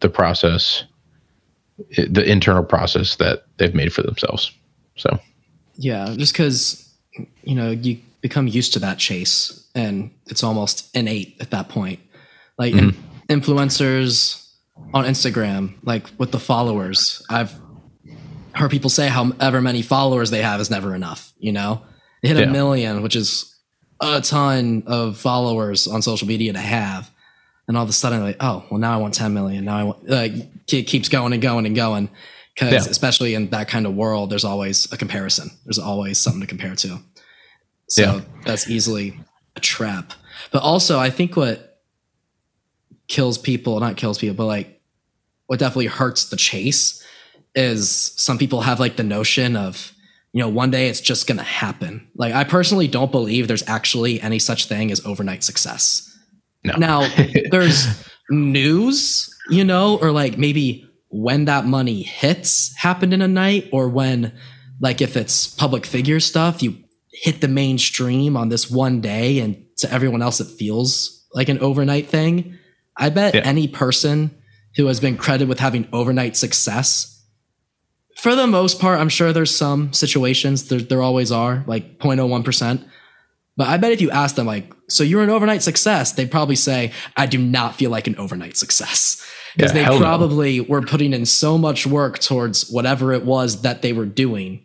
[0.00, 0.84] the process,
[1.96, 4.52] the internal process that they've made for themselves.
[4.96, 5.18] So,
[5.76, 6.88] yeah, just because
[7.42, 12.00] you know you become used to that chase, and it's almost innate at that point.
[12.56, 12.98] Like mm-hmm.
[13.28, 14.50] in, influencers
[14.94, 17.52] on Instagram, like with the followers, I've
[18.54, 21.34] heard people say however many followers they have is never enough.
[21.36, 21.82] You know,
[22.22, 22.44] they hit yeah.
[22.44, 23.54] a million, which is
[24.00, 27.10] a ton of followers on social media to have
[27.68, 29.82] and all of a sudden like oh well now i want 10 million now i
[29.84, 30.32] want like
[30.70, 32.10] it keeps going and going and going
[32.54, 32.90] because yeah.
[32.90, 36.74] especially in that kind of world there's always a comparison there's always something to compare
[36.74, 36.98] to
[37.88, 38.20] so yeah.
[38.44, 39.18] that's easily
[39.56, 40.12] a trap
[40.50, 41.82] but also i think what
[43.08, 44.80] kills people not kills people but like
[45.46, 47.02] what definitely hurts the chase
[47.54, 49.92] is some people have like the notion of
[50.32, 53.66] you know one day it's just going to happen like i personally don't believe there's
[53.68, 56.10] actually any such thing as overnight success
[56.64, 56.74] no.
[56.76, 57.14] Now,
[57.50, 57.86] there's
[58.30, 63.88] news, you know, or like maybe when that money hits happened in a night, or
[63.88, 64.32] when,
[64.80, 66.76] like, if it's public figure stuff, you
[67.14, 71.60] hit the mainstream on this one day, and to everyone else, it feels like an
[71.60, 72.58] overnight thing.
[72.96, 73.42] I bet yeah.
[73.44, 74.30] any person
[74.76, 77.14] who has been credited with having overnight success,
[78.16, 82.84] for the most part, I'm sure there's some situations, there, there always are, like 0.01%.
[83.56, 86.56] But I bet if you ask them, like, so you're an overnight success, they'd probably
[86.56, 89.24] say, I do not feel like an overnight success.
[89.54, 90.66] Because yeah, they probably no.
[90.68, 94.64] were putting in so much work towards whatever it was that they were doing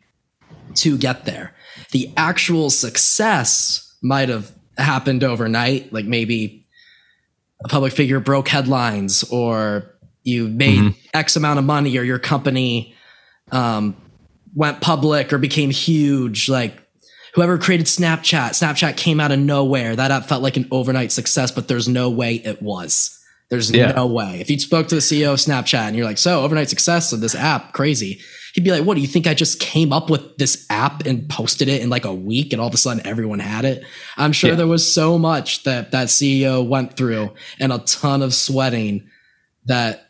[0.76, 1.54] to get there.
[1.92, 6.68] The actual success might have happened overnight, like maybe
[7.64, 11.00] a public figure broke headlines or you made mm-hmm.
[11.14, 12.96] X amount of money or your company
[13.52, 13.96] um,
[14.54, 16.50] went public or became huge.
[16.50, 16.78] Like
[17.34, 19.96] whoever created Snapchat, Snapchat came out of nowhere.
[19.96, 23.19] That app felt like an overnight success, but there's no way it was.
[23.50, 23.92] There's yeah.
[23.94, 24.40] no way.
[24.40, 27.22] If you spoke to the CEO of Snapchat and you're like, so overnight success of
[27.22, 28.22] this app, crazy.
[28.54, 31.28] He'd be like, what do you think I just came up with this app and
[31.30, 33.84] posted it in like a week and all of a sudden everyone had it?
[34.18, 34.56] I'm sure yeah.
[34.56, 39.10] there was so much that that CEO went through and a ton of sweating
[39.66, 40.10] that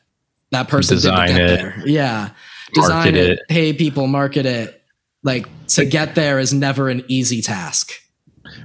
[0.51, 1.57] that person Design didn't get it.
[1.57, 1.83] there.
[1.85, 2.29] Yeah.
[2.73, 4.81] Design it, it, pay people, market it,
[5.23, 7.93] like to get there is never an easy task.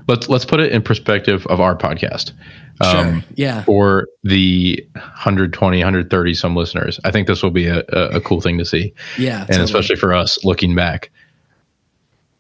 [0.09, 2.33] Let's let's put it in perspective of our podcast.
[2.81, 3.31] Um, sure.
[3.37, 3.65] Yeah.
[3.65, 8.41] For the 120, 130 some listeners, I think this will be a, a, a cool
[8.41, 8.93] thing to see.
[9.19, 9.41] Yeah.
[9.41, 9.65] And totally.
[9.65, 11.11] especially for us looking back,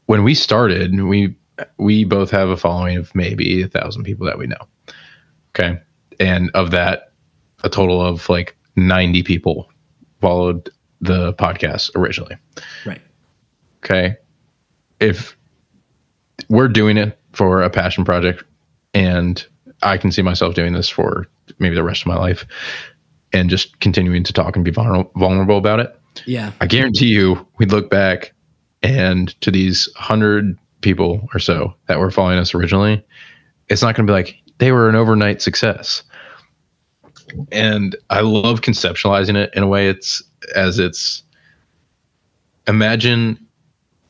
[0.06, 1.36] when we started, we
[1.78, 4.68] we both have a following of maybe a thousand people that we know.
[5.50, 5.80] Okay.
[6.18, 7.12] And of that,
[7.62, 9.70] a total of like 90 people
[10.20, 10.68] followed
[11.00, 12.36] the podcast originally.
[12.84, 13.00] Right
[13.84, 14.16] okay,
[15.00, 15.36] if
[16.48, 18.44] we're doing it for a passion project
[18.94, 19.46] and
[19.84, 21.26] I can see myself doing this for
[21.58, 22.44] maybe the rest of my life
[23.32, 25.98] and just continuing to talk and be vulnerable, about it.
[26.26, 26.52] Yeah.
[26.60, 28.32] I guarantee you, we'd look back
[28.82, 33.04] and to these hundred people or so that were following us originally,
[33.68, 36.02] it's not going to be like they were an overnight success.
[37.50, 40.22] And I love conceptualizing it in a way it's
[40.54, 41.22] as it's
[42.68, 43.44] imagine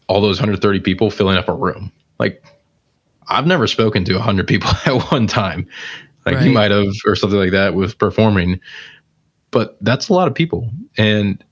[0.09, 1.91] all those 130 people filling up a room.
[2.19, 2.45] Like
[3.29, 5.67] I've never spoken to a 100 people at one time.
[6.27, 6.47] Like right.
[6.47, 8.61] you might have or something like that with performing.
[9.51, 11.43] But that's a lot of people and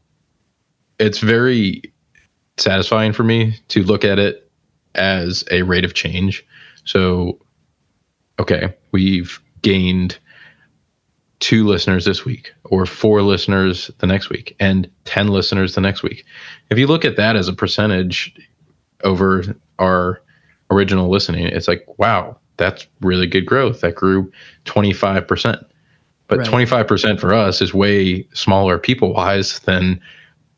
[0.98, 1.82] it's very
[2.56, 4.50] satisfying for me to look at it
[4.94, 6.44] as a rate of change.
[6.84, 7.38] So
[8.38, 10.18] okay, we've gained
[11.40, 16.02] two listeners this week or four listeners the next week and 10 listeners the next
[16.02, 16.24] week.
[16.70, 18.34] If you look at that as a percentage
[19.02, 20.22] over our
[20.72, 23.80] original listening, it's like, wow, that's really good growth.
[23.80, 24.30] That grew
[24.64, 25.64] 25%.
[26.28, 26.48] But right.
[26.48, 30.00] 25% for us is way smaller people wise than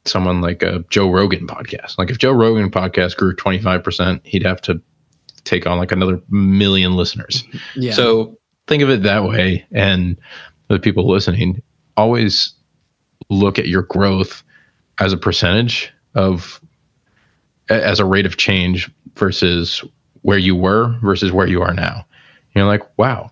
[0.05, 1.99] someone like a Joe Rogan podcast.
[1.99, 4.81] Like if Joe Rogan podcast grew 25%, he'd have to
[5.45, 7.45] take on like another million listeners.
[7.75, 7.93] Yeah.
[7.93, 9.67] So think of it that way.
[9.73, 10.19] And
[10.69, 11.63] the people listening,
[11.97, 12.53] always
[13.31, 14.43] look at your growth
[14.99, 16.61] as a percentage of
[17.69, 19.83] as a rate of change versus
[20.25, 22.07] where you were versus where you are now.
[22.57, 23.31] You're like, wow,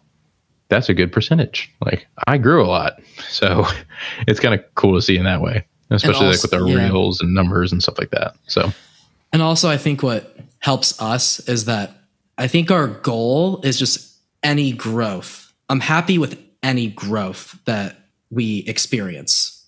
[0.69, 1.73] that's a good percentage.
[1.85, 3.01] Like I grew a lot.
[3.29, 3.65] So
[4.29, 6.89] it's kind of cool to see in that way, especially also, like with our yeah.
[6.89, 8.37] reels and numbers and stuff like that.
[8.47, 8.73] So,
[9.33, 11.97] and also I think what helps us is that
[12.37, 15.51] I think our goal is just any growth.
[15.71, 17.97] I'm happy with any growth that
[18.31, 19.65] we experience.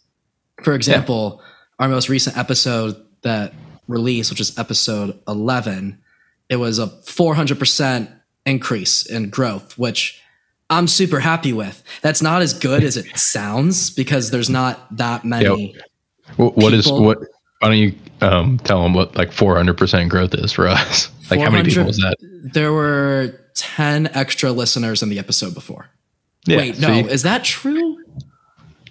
[0.62, 1.46] For example, yeah.
[1.78, 3.54] our most recent episode that
[3.88, 6.02] released, which is episode 11,
[6.48, 8.10] it was a 400%
[8.46, 10.20] increase in growth, which
[10.70, 11.82] I'm super happy with.
[12.02, 15.74] That's not as good as it sounds because there's not that many.
[15.74, 16.54] Yep.
[16.56, 17.18] What is what?
[17.60, 21.10] Why don't you um, tell them what like 400% growth is for us?
[21.30, 22.16] like how many people was that?
[22.52, 25.88] There were 10 extra listeners in the episode before.
[26.46, 28.03] Yeah, Wait, no, is that true?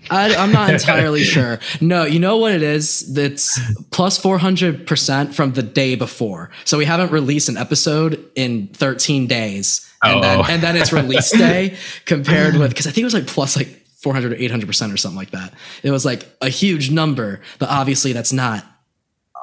[0.09, 1.59] I, am not entirely sure.
[1.81, 3.13] No, you know what it is?
[3.13, 3.59] That's
[3.91, 6.51] plus 400% from the day before.
[6.65, 9.89] So we haven't released an episode in 13 days.
[10.03, 10.21] And, oh.
[10.21, 13.55] then, and then it's release day compared with, because I think it was like plus
[13.55, 15.53] like 400 or 800% or something like that.
[15.81, 18.65] It was like a huge number, but obviously that's not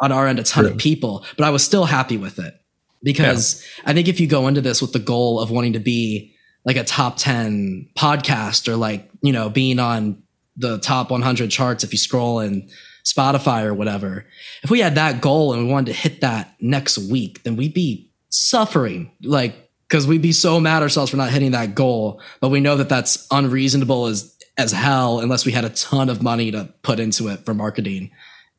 [0.03, 0.73] on our end a ton True.
[0.73, 2.55] of people, but I was still happy with it
[3.03, 3.91] because yeah.
[3.91, 6.35] I think if you go into this with the goal of wanting to be
[6.65, 10.23] like a top 10 podcast or like, you know, being on
[10.61, 12.69] the top 100 charts if you scroll in
[13.05, 14.27] Spotify or whatever,
[14.63, 17.75] if we had that goal and we wanted to hit that next week, then we'd
[17.75, 22.23] be suffering like because we'd be so mad ourselves for not hitting that goal.
[22.41, 26.23] But we know that that's unreasonable as as hell unless we had a ton of
[26.23, 28.11] money to put into it for marketing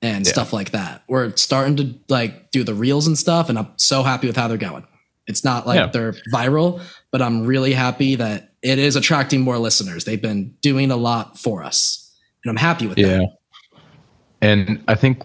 [0.02, 0.32] and yeah.
[0.32, 1.04] stuff like that.
[1.08, 4.48] We're starting to like do the reels and stuff, and I'm so happy with how
[4.48, 4.86] they're going.
[5.28, 5.88] It's not like yeah.
[5.88, 6.82] they're viral,
[7.12, 10.06] but I'm really happy that it is attracting more listeners.
[10.06, 12.12] They've been doing a lot for us,
[12.44, 13.18] and I'm happy with yeah.
[13.18, 13.38] that.
[14.42, 15.24] And I think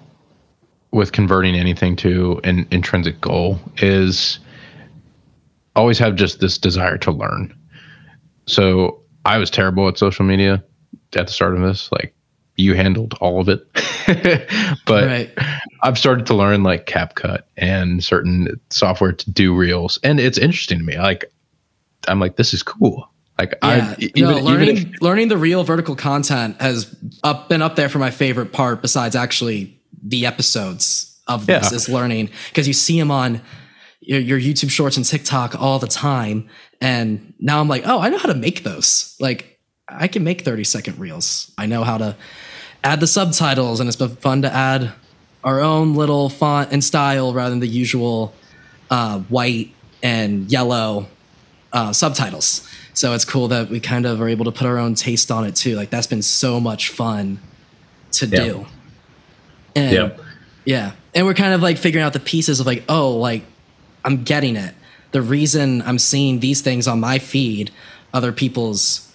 [0.93, 4.39] with converting anything to an intrinsic goal is
[5.74, 7.55] always have just this desire to learn.
[8.47, 10.64] So I was terrible at social media
[11.14, 11.91] at the start of this.
[11.93, 12.14] Like
[12.57, 13.66] you handled all of it.
[14.87, 15.30] but right.
[15.82, 19.99] I've started to learn like CapCut and certain software to do reels.
[20.03, 20.99] And it's interesting to me.
[20.99, 21.30] Like
[22.09, 23.11] I'm like, this is cool.
[23.39, 23.95] Like yeah.
[23.97, 27.89] I even, no, learning if, learning the real vertical content has up been up there
[27.89, 31.76] for my favorite part besides actually the episodes of this yeah.
[31.76, 33.43] is learning because you see them on
[34.01, 36.49] your, your YouTube shorts and TikTok all the time.
[36.80, 39.16] And now I'm like, oh, I know how to make those.
[39.20, 39.59] Like
[39.89, 41.53] I can make 30 second reels.
[41.59, 42.16] I know how to
[42.84, 44.93] add the subtitles, and it's been fun to add
[45.45, 48.32] our own little font and style rather than the usual
[48.91, 51.07] uh, white and yellow
[51.72, 52.68] uh, subtitles.
[52.97, 55.44] So it's cool that we kind of are able to put our own taste on
[55.44, 55.76] it too.
[55.76, 57.38] Like that's been so much fun
[58.12, 58.44] to yeah.
[58.44, 58.66] do.
[59.74, 60.16] And yeah.
[60.64, 60.92] yeah.
[61.14, 63.44] And we're kind of like figuring out the pieces of like, oh, like
[64.03, 64.74] I'm getting it.
[65.12, 67.70] The reason I'm seeing these things on my feed,
[68.14, 69.12] other people's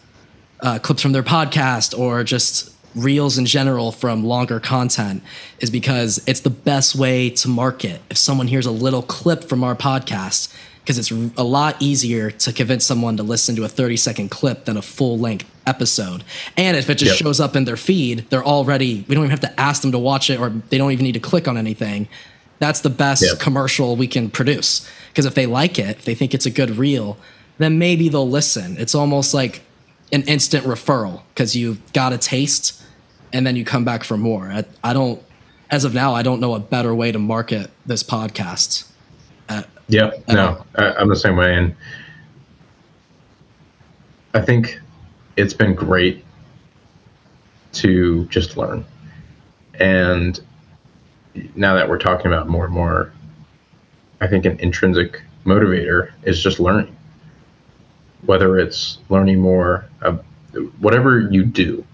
[0.59, 5.23] uh, clips from their podcast or just reels in general from longer content
[5.59, 7.99] is because it's the best way to market.
[8.11, 10.53] If someone hears a little clip from our podcast,
[10.83, 14.65] because it's a lot easier to convince someone to listen to a 30 second clip
[14.65, 16.23] than a full length episode.
[16.57, 17.17] And if it just yep.
[17.17, 19.99] shows up in their feed, they're already, we don't even have to ask them to
[19.99, 22.07] watch it or they don't even need to click on anything.
[22.59, 23.39] That's the best yep.
[23.39, 24.89] commercial we can produce.
[25.09, 27.17] Because if they like it, if they think it's a good reel,
[27.57, 28.75] then maybe they'll listen.
[28.77, 29.61] It's almost like
[30.11, 32.81] an instant referral because you've got a taste
[33.31, 34.51] and then you come back for more.
[34.51, 35.21] I, I, don't,
[35.69, 38.90] as of now, I don't know a better way to market this podcast.
[39.91, 41.53] Yeah, no, I, I'm the same way.
[41.53, 41.75] And
[44.33, 44.79] I think
[45.35, 46.23] it's been great
[47.73, 48.85] to just learn.
[49.73, 50.39] And
[51.55, 53.11] now that we're talking about more and more,
[54.21, 56.95] I think an intrinsic motivator is just learning.
[58.25, 60.17] Whether it's learning more, uh,
[60.79, 61.85] whatever you do,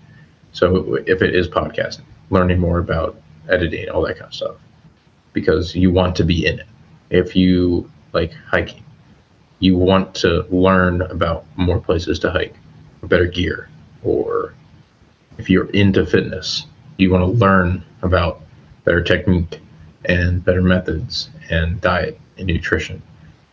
[0.51, 3.19] so if it is podcasting, learning more about
[3.49, 4.55] editing, all that kind of stuff,
[5.33, 6.67] because you want to be in it.
[7.09, 8.83] If you like hiking,
[9.59, 12.55] you want to learn about more places to hike,
[13.03, 13.69] better gear,
[14.03, 14.53] or
[15.37, 16.65] if you're into fitness,
[16.97, 18.41] you want to learn about
[18.83, 19.59] better technique
[20.05, 23.01] and better methods and diet and nutrition.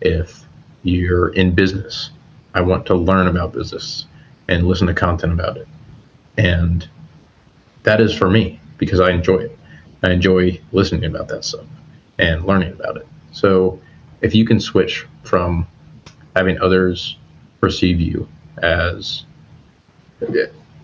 [0.01, 0.45] If
[0.83, 2.11] you're in business,
[2.55, 4.07] I want to learn about business
[4.49, 5.69] and listen to content about it.
[6.37, 6.89] And
[7.83, 9.59] that is for me because I enjoy it.
[10.03, 11.65] I enjoy listening about that stuff
[12.19, 13.07] and learning about it.
[13.35, 13.80] So
[14.22, 15.66] if you can switch from
[16.37, 17.18] having others
[17.61, 18.28] perceive you
[18.62, 19.24] as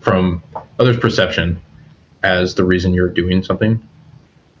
[0.01, 0.43] from
[0.77, 1.61] others' perception
[2.23, 3.81] as the reason you're doing something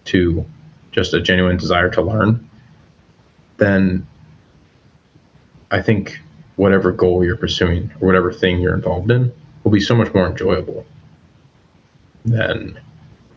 [0.05, 0.45] to
[0.91, 2.49] just a genuine desire to learn,
[3.57, 4.07] then
[5.69, 6.19] I think
[6.55, 9.33] whatever goal you're pursuing or whatever thing you're involved in
[9.63, 10.85] will be so much more enjoyable
[12.23, 12.79] than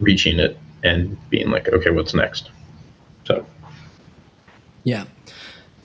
[0.00, 2.50] reaching it and being like, okay, what's next?
[3.24, 3.44] So,
[4.85, 5.05] yeah,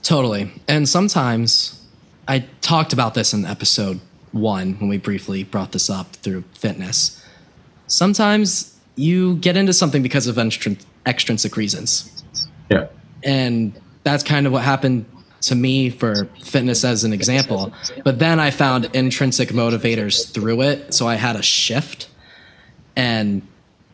[0.03, 0.51] totally.
[0.67, 1.83] And sometimes
[2.27, 3.99] I talked about this in episode
[4.31, 7.25] one when we briefly brought this up through fitness.
[7.87, 10.37] Sometimes you get into something because of
[11.07, 12.23] extrinsic reasons.
[12.69, 12.87] Yeah.
[13.23, 15.05] And that's kind of what happened
[15.41, 17.73] to me for fitness as an example.
[18.03, 20.93] But then I found intrinsic motivators through it.
[20.93, 22.09] So I had a shift.
[22.95, 23.41] And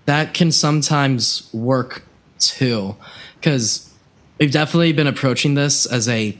[0.05, 2.03] that can sometimes work
[2.39, 2.95] too.
[3.35, 3.84] Because
[4.39, 6.37] we've definitely been approaching this as a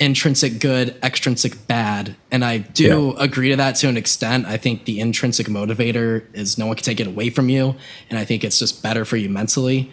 [0.00, 2.14] intrinsic good, extrinsic bad.
[2.30, 3.24] And I do yeah.
[3.24, 4.46] agree to that to an extent.
[4.46, 7.74] I think the intrinsic motivator is no one can take it away from you.
[8.08, 9.92] And I think it's just better for you mentally.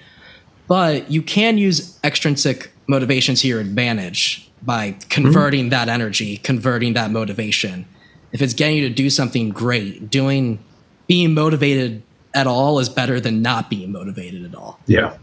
[0.67, 5.69] But you can use extrinsic motivation to your advantage by converting mm-hmm.
[5.69, 7.85] that energy, converting that motivation.
[8.31, 10.59] If it's getting you to do something great, doing
[11.07, 12.03] being motivated
[12.33, 14.79] at all is better than not being motivated at all.
[14.87, 15.17] Yeah.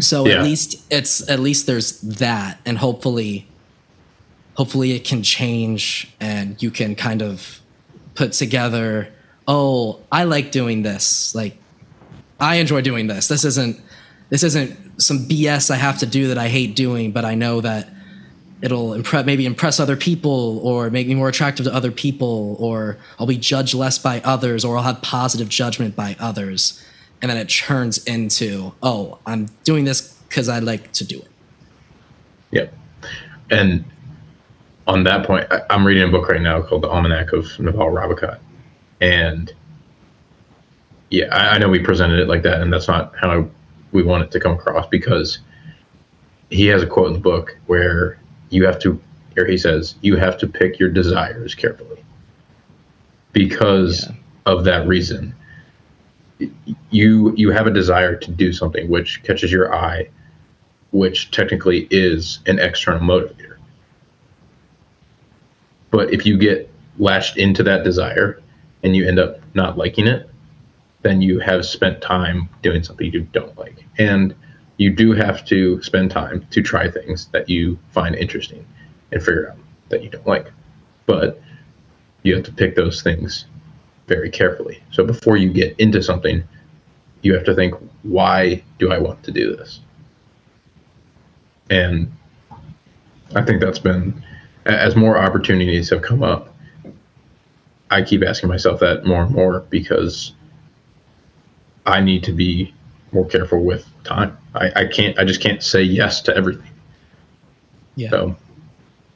[0.00, 0.36] So yeah.
[0.36, 3.46] at least it's at least there's that and hopefully
[4.54, 7.60] hopefully it can change and you can kind of
[8.14, 9.08] put together
[9.46, 11.34] oh i like doing this.
[11.34, 11.56] Like
[12.40, 13.28] i enjoy doing this.
[13.28, 13.80] This isn't
[14.30, 17.60] this isn't some bs i have to do that i hate doing but i know
[17.60, 17.88] that
[18.62, 22.96] it'll impress maybe impress other people or make me more attractive to other people or
[23.18, 26.82] i'll be judged less by others or i'll have positive judgment by others
[27.22, 31.30] and then it turns into oh i'm doing this because i like to do it
[32.50, 32.74] yep
[33.50, 33.84] and
[34.86, 37.90] on that point, I, am reading a book right now called The Almanac of Naval
[37.90, 38.38] Ravikant,
[39.00, 39.52] and
[41.10, 43.44] yeah, I, I, know we presented it like that, and that's not how I,
[43.92, 45.40] we want it to come across because
[46.50, 49.00] he has a quote in the book where you have to,
[49.34, 52.04] here he says, you have to pick your desires carefully
[53.32, 54.14] because yeah.
[54.46, 55.34] of that reason.
[56.90, 60.08] You you have a desire to do something which catches your eye,
[60.90, 63.56] which technically is an external motivator
[65.96, 68.42] but if you get latched into that desire
[68.82, 70.28] and you end up not liking it,
[71.00, 73.84] then you have spent time doing something you don't like.
[73.98, 74.34] And
[74.76, 78.66] you do have to spend time to try things that you find interesting
[79.10, 79.58] and figure out
[79.88, 80.52] that you don't like.
[81.06, 81.40] But
[82.24, 83.46] you have to pick those things
[84.06, 84.82] very carefully.
[84.92, 86.42] So before you get into something,
[87.22, 89.80] you have to think, why do I want to do this?
[91.70, 92.12] And
[93.34, 94.22] I think that's been
[94.66, 96.54] as more opportunities have come up,
[97.90, 100.32] I keep asking myself that more and more because
[101.86, 102.74] I need to be
[103.12, 104.36] more careful with time.
[104.54, 106.70] I, I can't, I just can't say yes to everything.
[107.94, 108.10] Yeah.
[108.10, 108.36] So,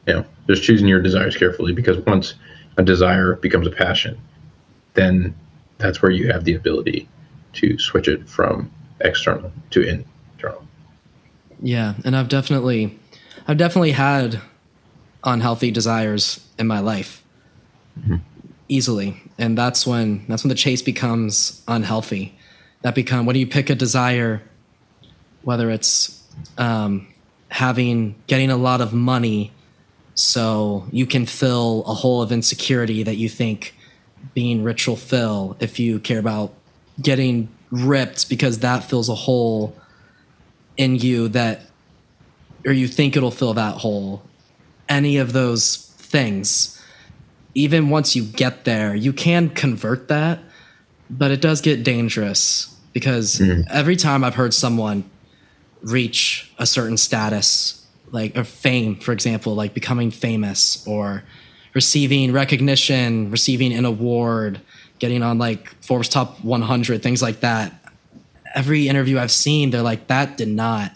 [0.06, 2.34] you know, just choosing your desires carefully because once
[2.76, 4.20] a desire becomes a passion,
[4.94, 5.34] then
[5.78, 7.08] that's where you have the ability
[7.54, 8.70] to switch it from
[9.00, 10.66] external to internal.
[11.62, 11.94] Yeah.
[12.04, 12.98] And I've definitely,
[13.46, 14.40] I've definitely had
[15.24, 17.22] unhealthy desires in my life
[17.98, 18.16] mm-hmm.
[18.68, 22.34] easily and that's when that's when the chase becomes unhealthy
[22.82, 24.42] that become when you pick a desire
[25.42, 26.22] whether it's
[26.58, 27.06] um,
[27.48, 29.52] having getting a lot of money
[30.14, 33.74] so you can fill a hole of insecurity that you think
[34.34, 36.52] being ritual fill if you care about
[37.00, 39.76] getting ripped because that fills a hole
[40.76, 41.62] in you that
[42.66, 44.22] or you think it'll fill that hole
[44.90, 46.82] any of those things,
[47.54, 50.40] even once you get there, you can convert that,
[51.08, 53.64] but it does get dangerous because mm.
[53.70, 55.08] every time I've heard someone
[55.82, 61.22] reach a certain status, like a fame, for example, like becoming famous or
[61.80, 64.60] receiving recognition, receiving an award,
[64.98, 67.72] getting on like Forbes top 100, things like that.
[68.54, 70.92] Every interview I've seen, they're like, that did not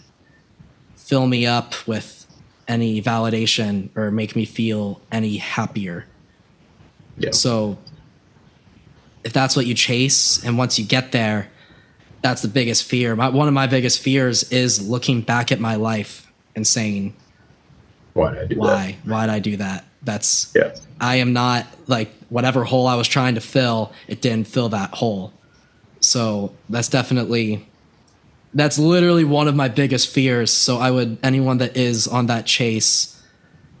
[0.95, 2.27] fill me up with
[2.67, 6.05] any validation or make me feel any happier.
[7.17, 7.31] Yeah.
[7.31, 7.79] So
[9.23, 11.49] if that's what you chase, and once you get there,
[12.21, 13.15] that's the biggest fear.
[13.15, 17.15] My, one of my biggest fears is looking back at my life and saying,
[18.13, 18.67] "Why did I do why?
[18.67, 19.09] that?
[19.09, 20.75] Why did I do that?" That's yeah.
[21.01, 23.91] I am not like whatever hole I was trying to fill.
[24.07, 25.33] It didn't fill that hole.
[25.99, 27.67] So that's definitely
[28.53, 30.51] that's literally one of my biggest fears.
[30.51, 33.21] So I would anyone that is on that chase,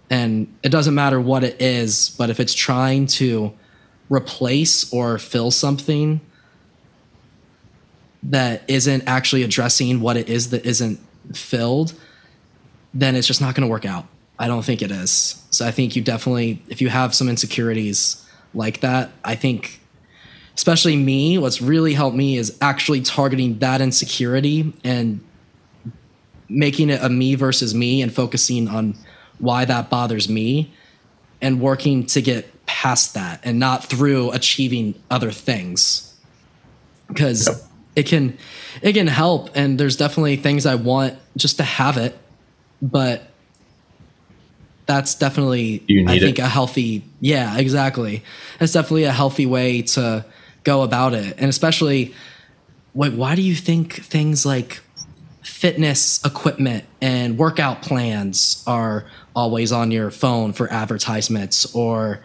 [0.09, 3.53] and it doesn't matter what it is, but if it's trying to
[4.09, 6.21] replace or fill something
[8.23, 10.99] that isn't actually addressing what it is that isn't
[11.33, 11.93] filled,
[12.93, 14.05] then it's just not going to work out.
[14.37, 15.43] I don't think it is.
[15.49, 19.79] So I think you definitely, if you have some insecurities like that, I think
[20.55, 25.21] especially me, what's really helped me is actually targeting that insecurity and
[26.47, 28.95] making it a me versus me and focusing on
[29.39, 30.73] why that bothers me
[31.41, 36.13] and working to get past that and not through achieving other things
[37.07, 37.57] because yep.
[37.95, 38.37] it can
[38.81, 42.17] it can help and there's definitely things i want just to have it
[42.81, 43.29] but
[44.85, 46.43] that's definitely i think it.
[46.43, 48.23] a healthy yeah exactly.
[48.59, 50.25] That's definitely a healthy way to
[50.63, 51.35] go about it.
[51.37, 52.13] And especially
[52.93, 54.81] like why do you think things like
[55.41, 59.05] fitness equipment and workout plans are
[59.35, 61.73] always on your phone for advertisements?
[61.73, 62.23] Or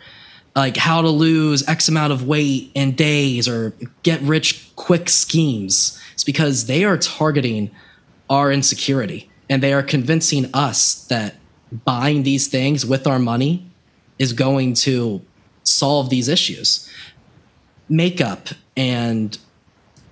[0.55, 5.99] like how to lose x amount of weight in days or get rich quick schemes?
[6.13, 7.71] It's because they are targeting
[8.29, 11.37] our insecurity and they are convincing us that
[11.73, 13.67] buying these things with our money
[14.19, 15.23] is going to
[15.63, 16.89] solve these issues
[17.89, 19.39] makeup and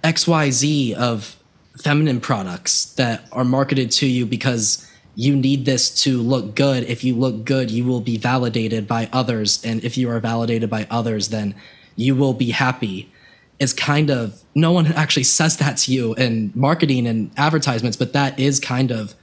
[0.02, 1.36] xyz of
[1.80, 4.88] feminine products that are marketed to you because
[5.18, 6.84] you need this to look good.
[6.84, 9.60] If you look good, you will be validated by others.
[9.64, 11.56] And if you are validated by others, then
[11.96, 13.12] you will be happy.
[13.58, 18.12] It's kind of, no one actually says that to you in marketing and advertisements, but
[18.12, 19.16] that is kind of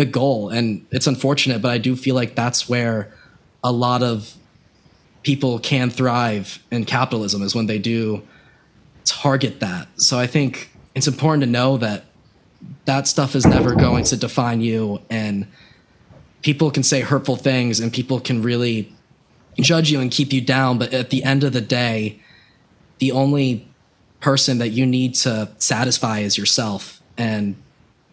[0.00, 0.48] the goal.
[0.48, 3.12] And it's unfortunate, but I do feel like that's where
[3.62, 4.34] a lot of
[5.22, 8.22] people can thrive in capitalism is when they do
[9.04, 9.88] target that.
[10.00, 12.06] So I think it's important to know that
[12.86, 15.46] that stuff is never going to define you and
[16.40, 18.90] people can say hurtful things and people can really
[19.58, 22.18] judge you and keep you down but at the end of the day
[22.98, 23.66] the only
[24.20, 27.56] person that you need to satisfy is yourself and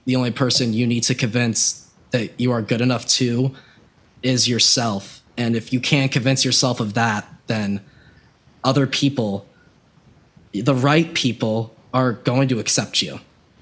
[0.07, 3.53] the only person you need to convince that you are good enough to
[4.23, 7.79] is yourself and if you can't convince yourself of that then
[8.63, 9.45] other people
[10.53, 13.19] the right people are going to accept you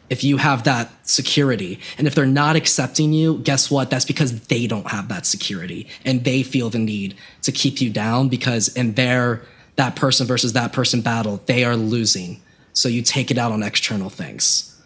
[0.10, 1.80] if you have that security.
[1.98, 3.89] And if they're not accepting you, guess what?
[3.89, 7.89] That's because they don't have that security and they feel the need to keep you
[7.89, 9.41] down because in their
[9.78, 12.41] that person versus that person battle, they are losing.
[12.74, 14.80] So you take it out on external things.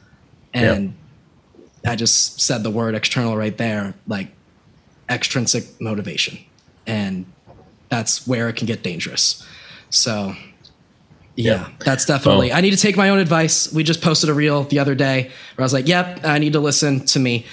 [0.54, 0.94] And yep.
[1.86, 4.28] I just said the word external right there, like
[5.10, 6.38] extrinsic motivation.
[6.86, 7.26] And
[7.90, 9.46] that's where it can get dangerous.
[9.90, 10.36] So
[11.36, 12.52] yeah, that's definitely.
[12.52, 13.72] I need to take my own advice.
[13.72, 16.54] We just posted a reel the other day where I was like, "Yep, I need
[16.54, 17.46] to listen to me."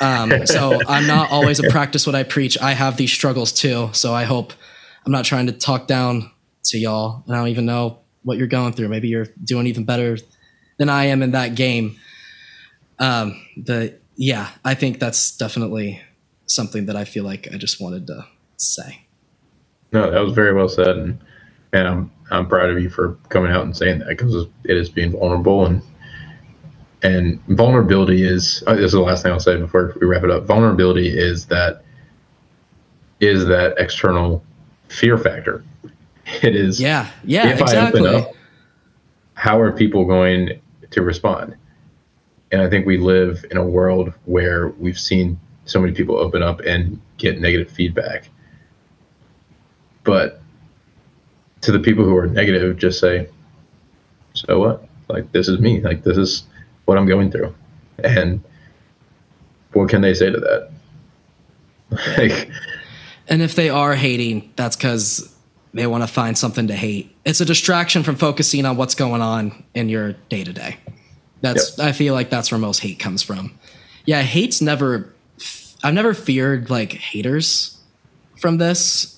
[0.00, 2.56] Um, so I'm not always a practice what I preach.
[2.60, 3.90] I have these struggles too.
[3.92, 4.52] So I hope
[5.04, 6.30] I'm not trying to talk down
[6.66, 7.24] to y'all.
[7.26, 8.88] And I don't even know what you're going through.
[8.88, 10.18] Maybe you're doing even better
[10.78, 11.96] than I am in that game.
[13.02, 16.00] Um, but yeah, I think that's definitely
[16.46, 18.24] something that I feel like I just wanted to
[18.56, 19.02] say.
[19.92, 21.18] No, that was very well said, and,
[21.72, 24.88] and I'm I'm proud of you for coming out and saying that because it is
[24.88, 25.82] being vulnerable and
[27.02, 30.30] and vulnerability is uh, this is the last thing I'll say before we wrap it
[30.30, 30.44] up.
[30.44, 31.82] Vulnerability is that
[33.18, 34.44] is that external
[34.88, 35.64] fear factor.
[36.42, 38.02] It is yeah yeah if exactly.
[38.02, 38.34] I open up,
[39.34, 40.60] how are people going
[40.92, 41.56] to respond?
[42.52, 46.42] And I think we live in a world where we've seen so many people open
[46.42, 48.28] up and get negative feedback.
[50.04, 50.42] But
[51.62, 53.28] to the people who are negative, just say,
[54.34, 54.88] so what?
[55.08, 55.80] Like, this is me.
[55.80, 56.44] Like, this is
[56.84, 57.54] what I'm going through.
[58.04, 58.42] And
[59.72, 60.70] what can they say to that?
[62.18, 62.50] like,
[63.28, 65.34] and if they are hating, that's because
[65.72, 67.14] they want to find something to hate.
[67.24, 70.76] It's a distraction from focusing on what's going on in your day to day.
[71.42, 71.88] That's, yep.
[71.88, 73.58] I feel like that's where most hate comes from.
[74.06, 75.12] Yeah, hate's never,
[75.84, 77.78] I've never feared like haters
[78.36, 79.12] from this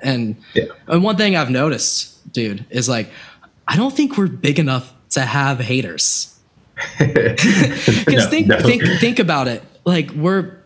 [0.00, 0.66] and yeah.
[0.86, 3.10] and one thing I've noticed, dude, is like
[3.68, 6.32] I don't think we're big enough to have haters.
[6.98, 8.60] Because no, think no.
[8.60, 9.62] think think about it.
[9.84, 10.58] Like we're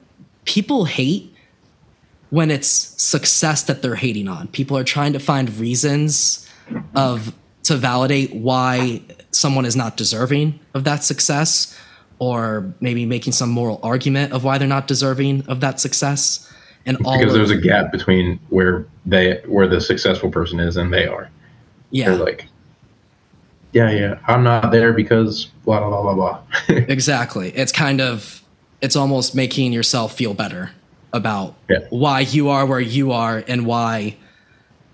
[0.44, 1.34] people hate
[2.30, 4.48] when it's success that they're hating on.
[4.48, 6.48] People are trying to find reasons
[6.94, 7.34] of
[7.64, 11.78] to validate why someone is not deserving of that success
[12.18, 16.50] or maybe making some moral argument of why they're not deserving of that success
[16.86, 20.92] and all because there's a gap between where they where the successful person is and
[20.92, 21.30] they are.
[21.90, 22.46] Yeah, They're like,
[23.72, 26.42] yeah, yeah, I'm not there because blah blah blah blah blah.
[26.88, 27.50] exactly.
[27.50, 28.42] It's kind of
[28.80, 30.70] it's almost making yourself feel better
[31.12, 31.80] about yeah.
[31.90, 34.16] why you are where you are and why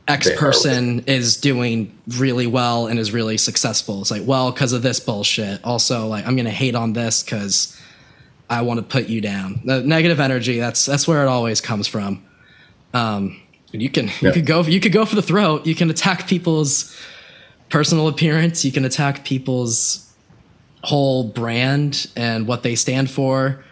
[0.09, 4.00] X person is doing really well and is really successful.
[4.00, 5.64] It's like, well, because of this bullshit.
[5.64, 7.76] Also, like, I'm gonna hate on this because
[8.48, 9.61] I want to put you down.
[9.64, 10.59] The negative energy.
[10.59, 12.24] That's that's where it always comes from.
[12.94, 13.40] Um,
[13.72, 14.12] you can yeah.
[14.22, 15.66] you could go you could go for the throat.
[15.66, 16.96] You can attack people's
[17.68, 18.64] personal appearance.
[18.64, 20.02] You can attack people's
[20.84, 23.64] whole brand and what they stand for,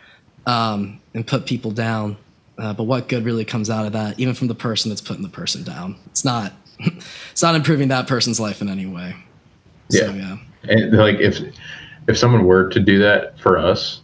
[0.46, 2.16] um, and put people down.
[2.56, 5.22] Uh, but what good really comes out of that, even from the person that's putting
[5.22, 5.96] the person down?
[6.06, 6.52] It's not.
[7.30, 9.16] it's not improving that person's life in any way.
[9.90, 10.00] Yeah.
[10.00, 10.36] So, yeah.
[10.64, 11.40] And like if
[12.08, 14.00] if someone were to do that for us,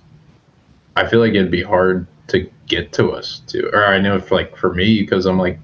[0.97, 3.71] I feel like it'd be hard to get to us too.
[3.73, 5.59] Or I know if like for me because I'm like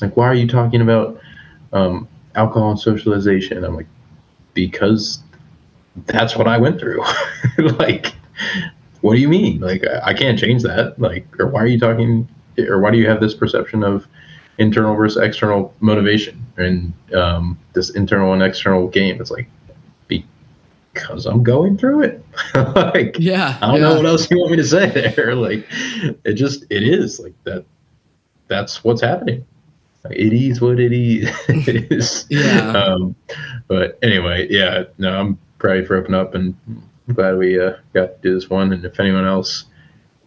[0.00, 1.20] like why are you talking about
[1.72, 3.64] um, alcohol and socialization?
[3.64, 3.88] I'm like
[4.54, 5.22] because
[6.06, 7.02] that's what I went through.
[7.58, 8.14] like
[9.06, 9.60] what do you mean?
[9.60, 10.98] Like I can't change that.
[10.98, 12.28] Like or why are you talking
[12.58, 14.06] or why do you have this perception of
[14.58, 19.20] internal versus external motivation and um, this internal and external game?
[19.20, 19.48] It's like
[20.96, 22.24] because I'm going through it.
[22.54, 23.80] like, yeah, I don't yeah.
[23.82, 25.36] know what else you want me to say there.
[25.36, 25.66] Like,
[26.24, 27.64] it just, it is like that.
[28.48, 29.44] That's what's happening.
[30.04, 32.26] Like, it is what it is.
[32.30, 32.72] yeah.
[32.72, 33.14] Um,
[33.68, 36.56] but anyway, yeah, no, I'm proud for opening up and
[37.08, 38.72] I'm glad we uh, got to do this one.
[38.72, 39.64] And if anyone else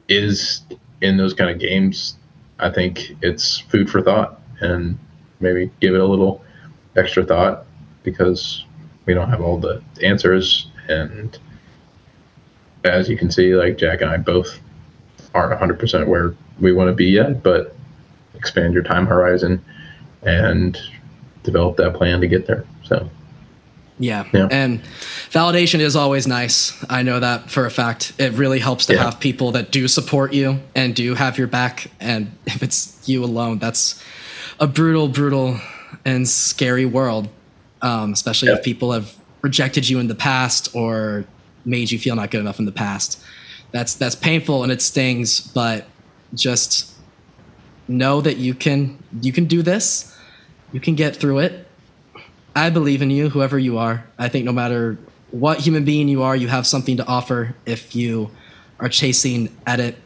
[0.08, 0.62] is
[1.02, 2.18] in those kind of games,
[2.60, 4.98] I think it's food for thought and
[5.40, 6.44] maybe give it a little
[6.96, 7.66] extra thought
[8.04, 8.66] because
[9.06, 11.38] we don't have all the answers and
[12.84, 14.60] as you can see like jack and i both
[15.34, 17.76] aren't 100% where we want to be yet but
[18.36, 19.64] expand your time horizon
[20.24, 20.78] and
[21.44, 23.10] develop that plan to get there so
[24.00, 24.26] yeah.
[24.34, 24.48] yeah.
[24.50, 24.82] And
[25.30, 26.74] validation is always nice.
[26.90, 28.14] I know that for a fact.
[28.18, 29.04] It really helps to yeah.
[29.04, 31.92] have people that do support you and do have your back.
[32.00, 34.04] And if it's you alone, that's
[34.60, 35.60] a brutal, brutal,
[36.06, 37.30] and scary world
[37.82, 38.56] um, especially yeah.
[38.56, 41.26] if people have rejected you in the past or
[41.66, 43.24] made you feel not good enough in the past.
[43.72, 45.86] That's that's painful and it stings, but
[46.34, 46.94] just
[47.88, 50.16] know that you can you can do this.
[50.72, 51.68] You can get through it.
[52.56, 54.06] I believe in you, whoever you are.
[54.18, 54.98] I think no matter
[55.32, 58.32] what human being you are, you have something to offer if you
[58.80, 59.98] are chasing at it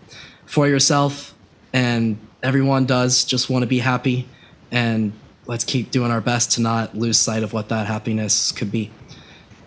[0.45, 1.33] for yourself
[1.71, 4.27] and everyone does just want to be happy
[4.71, 5.13] and
[5.45, 8.91] let's keep doing our best to not lose sight of what that happiness could be.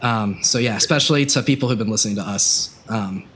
[0.02, 2.78] Um, so yeah, especially to people who've been listening to us.
[2.88, 3.28] Um,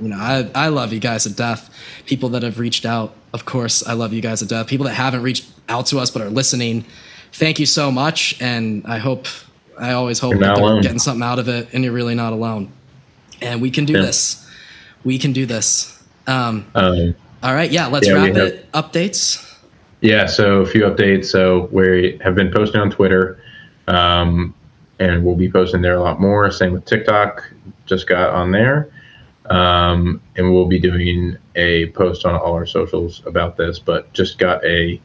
[0.00, 1.72] you know, I, I love you guys to death.
[2.06, 4.66] People that have reached out, of course, I love you guys to death.
[4.66, 6.86] People that haven't reached out to us but are listening,
[7.32, 8.40] thank you so much.
[8.40, 9.26] And I hope,
[9.78, 10.82] I always hope that they're alone.
[10.82, 12.72] getting something out of it and you're really not alone.
[13.40, 14.02] And we can do yeah.
[14.02, 14.48] this.
[15.04, 16.02] We can do this.
[16.26, 17.70] Um, um, all right.
[17.70, 17.86] Yeah.
[17.86, 18.66] Let's yeah, wrap it.
[18.74, 19.46] Have- updates.
[20.00, 21.26] Yeah, so a few updates.
[21.26, 23.42] So we have been posting on Twitter,
[23.86, 24.54] um,
[24.98, 26.50] and we'll be posting there a lot more.
[26.50, 27.50] Same with TikTok.
[27.84, 28.90] Just got on there,
[29.50, 33.78] um, and we'll be doing a post on all our socials about this.
[33.78, 34.98] But just got a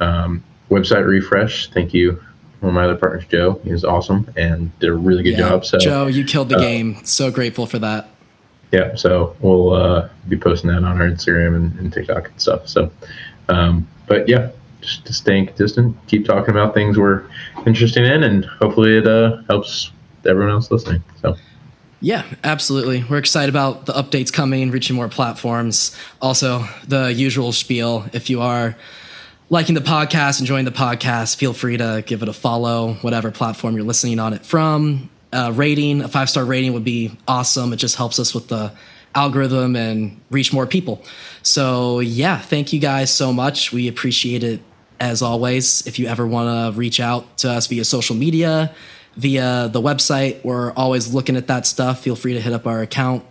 [0.00, 0.42] um,
[0.72, 1.70] website refresh.
[1.70, 2.22] Thank you.
[2.60, 5.48] One of my other partners, Joe, he was awesome and did a really good yeah,
[5.48, 5.66] job.
[5.66, 7.04] So Joe, you killed the uh, game.
[7.04, 8.08] So grateful for that.
[8.70, 12.68] Yeah, so we'll uh, be posting that on our Instagram and, and TikTok and stuff.
[12.68, 12.90] So
[13.48, 14.50] um, but yeah,
[14.80, 17.24] just staying consistent, keep talking about things we're
[17.66, 19.90] interested in, and hopefully it uh, helps
[20.26, 21.02] everyone else listening.
[21.20, 21.36] So.
[22.00, 23.04] Yeah, absolutely.
[23.08, 25.96] We're excited about the updates coming, reaching more platforms.
[26.20, 28.06] Also, the usual spiel.
[28.12, 28.76] If you are
[29.50, 33.74] liking the podcast, enjoying the podcast, feel free to give it a follow, whatever platform
[33.76, 35.10] you're listening on it from.
[35.32, 37.72] A rating, a five star rating would be awesome.
[37.72, 38.72] It just helps us with the
[39.14, 41.02] algorithm and reach more people.
[41.42, 43.72] So, yeah, thank you guys so much.
[43.72, 44.60] We appreciate it
[45.00, 45.86] as always.
[45.86, 48.74] If you ever want to reach out to us via social media,
[49.16, 52.02] via the website, we're always looking at that stuff.
[52.02, 53.24] Feel free to hit up our account.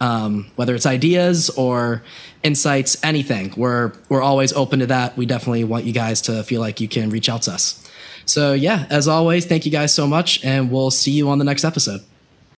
[0.00, 2.02] Um, whether it's ideas or
[2.42, 5.16] insights, anything, we're we're always open to that.
[5.16, 7.84] We definitely want you guys to feel like you can reach out to us.
[8.24, 11.44] So yeah, as always, thank you guys so much, and we'll see you on the
[11.44, 12.02] next episode.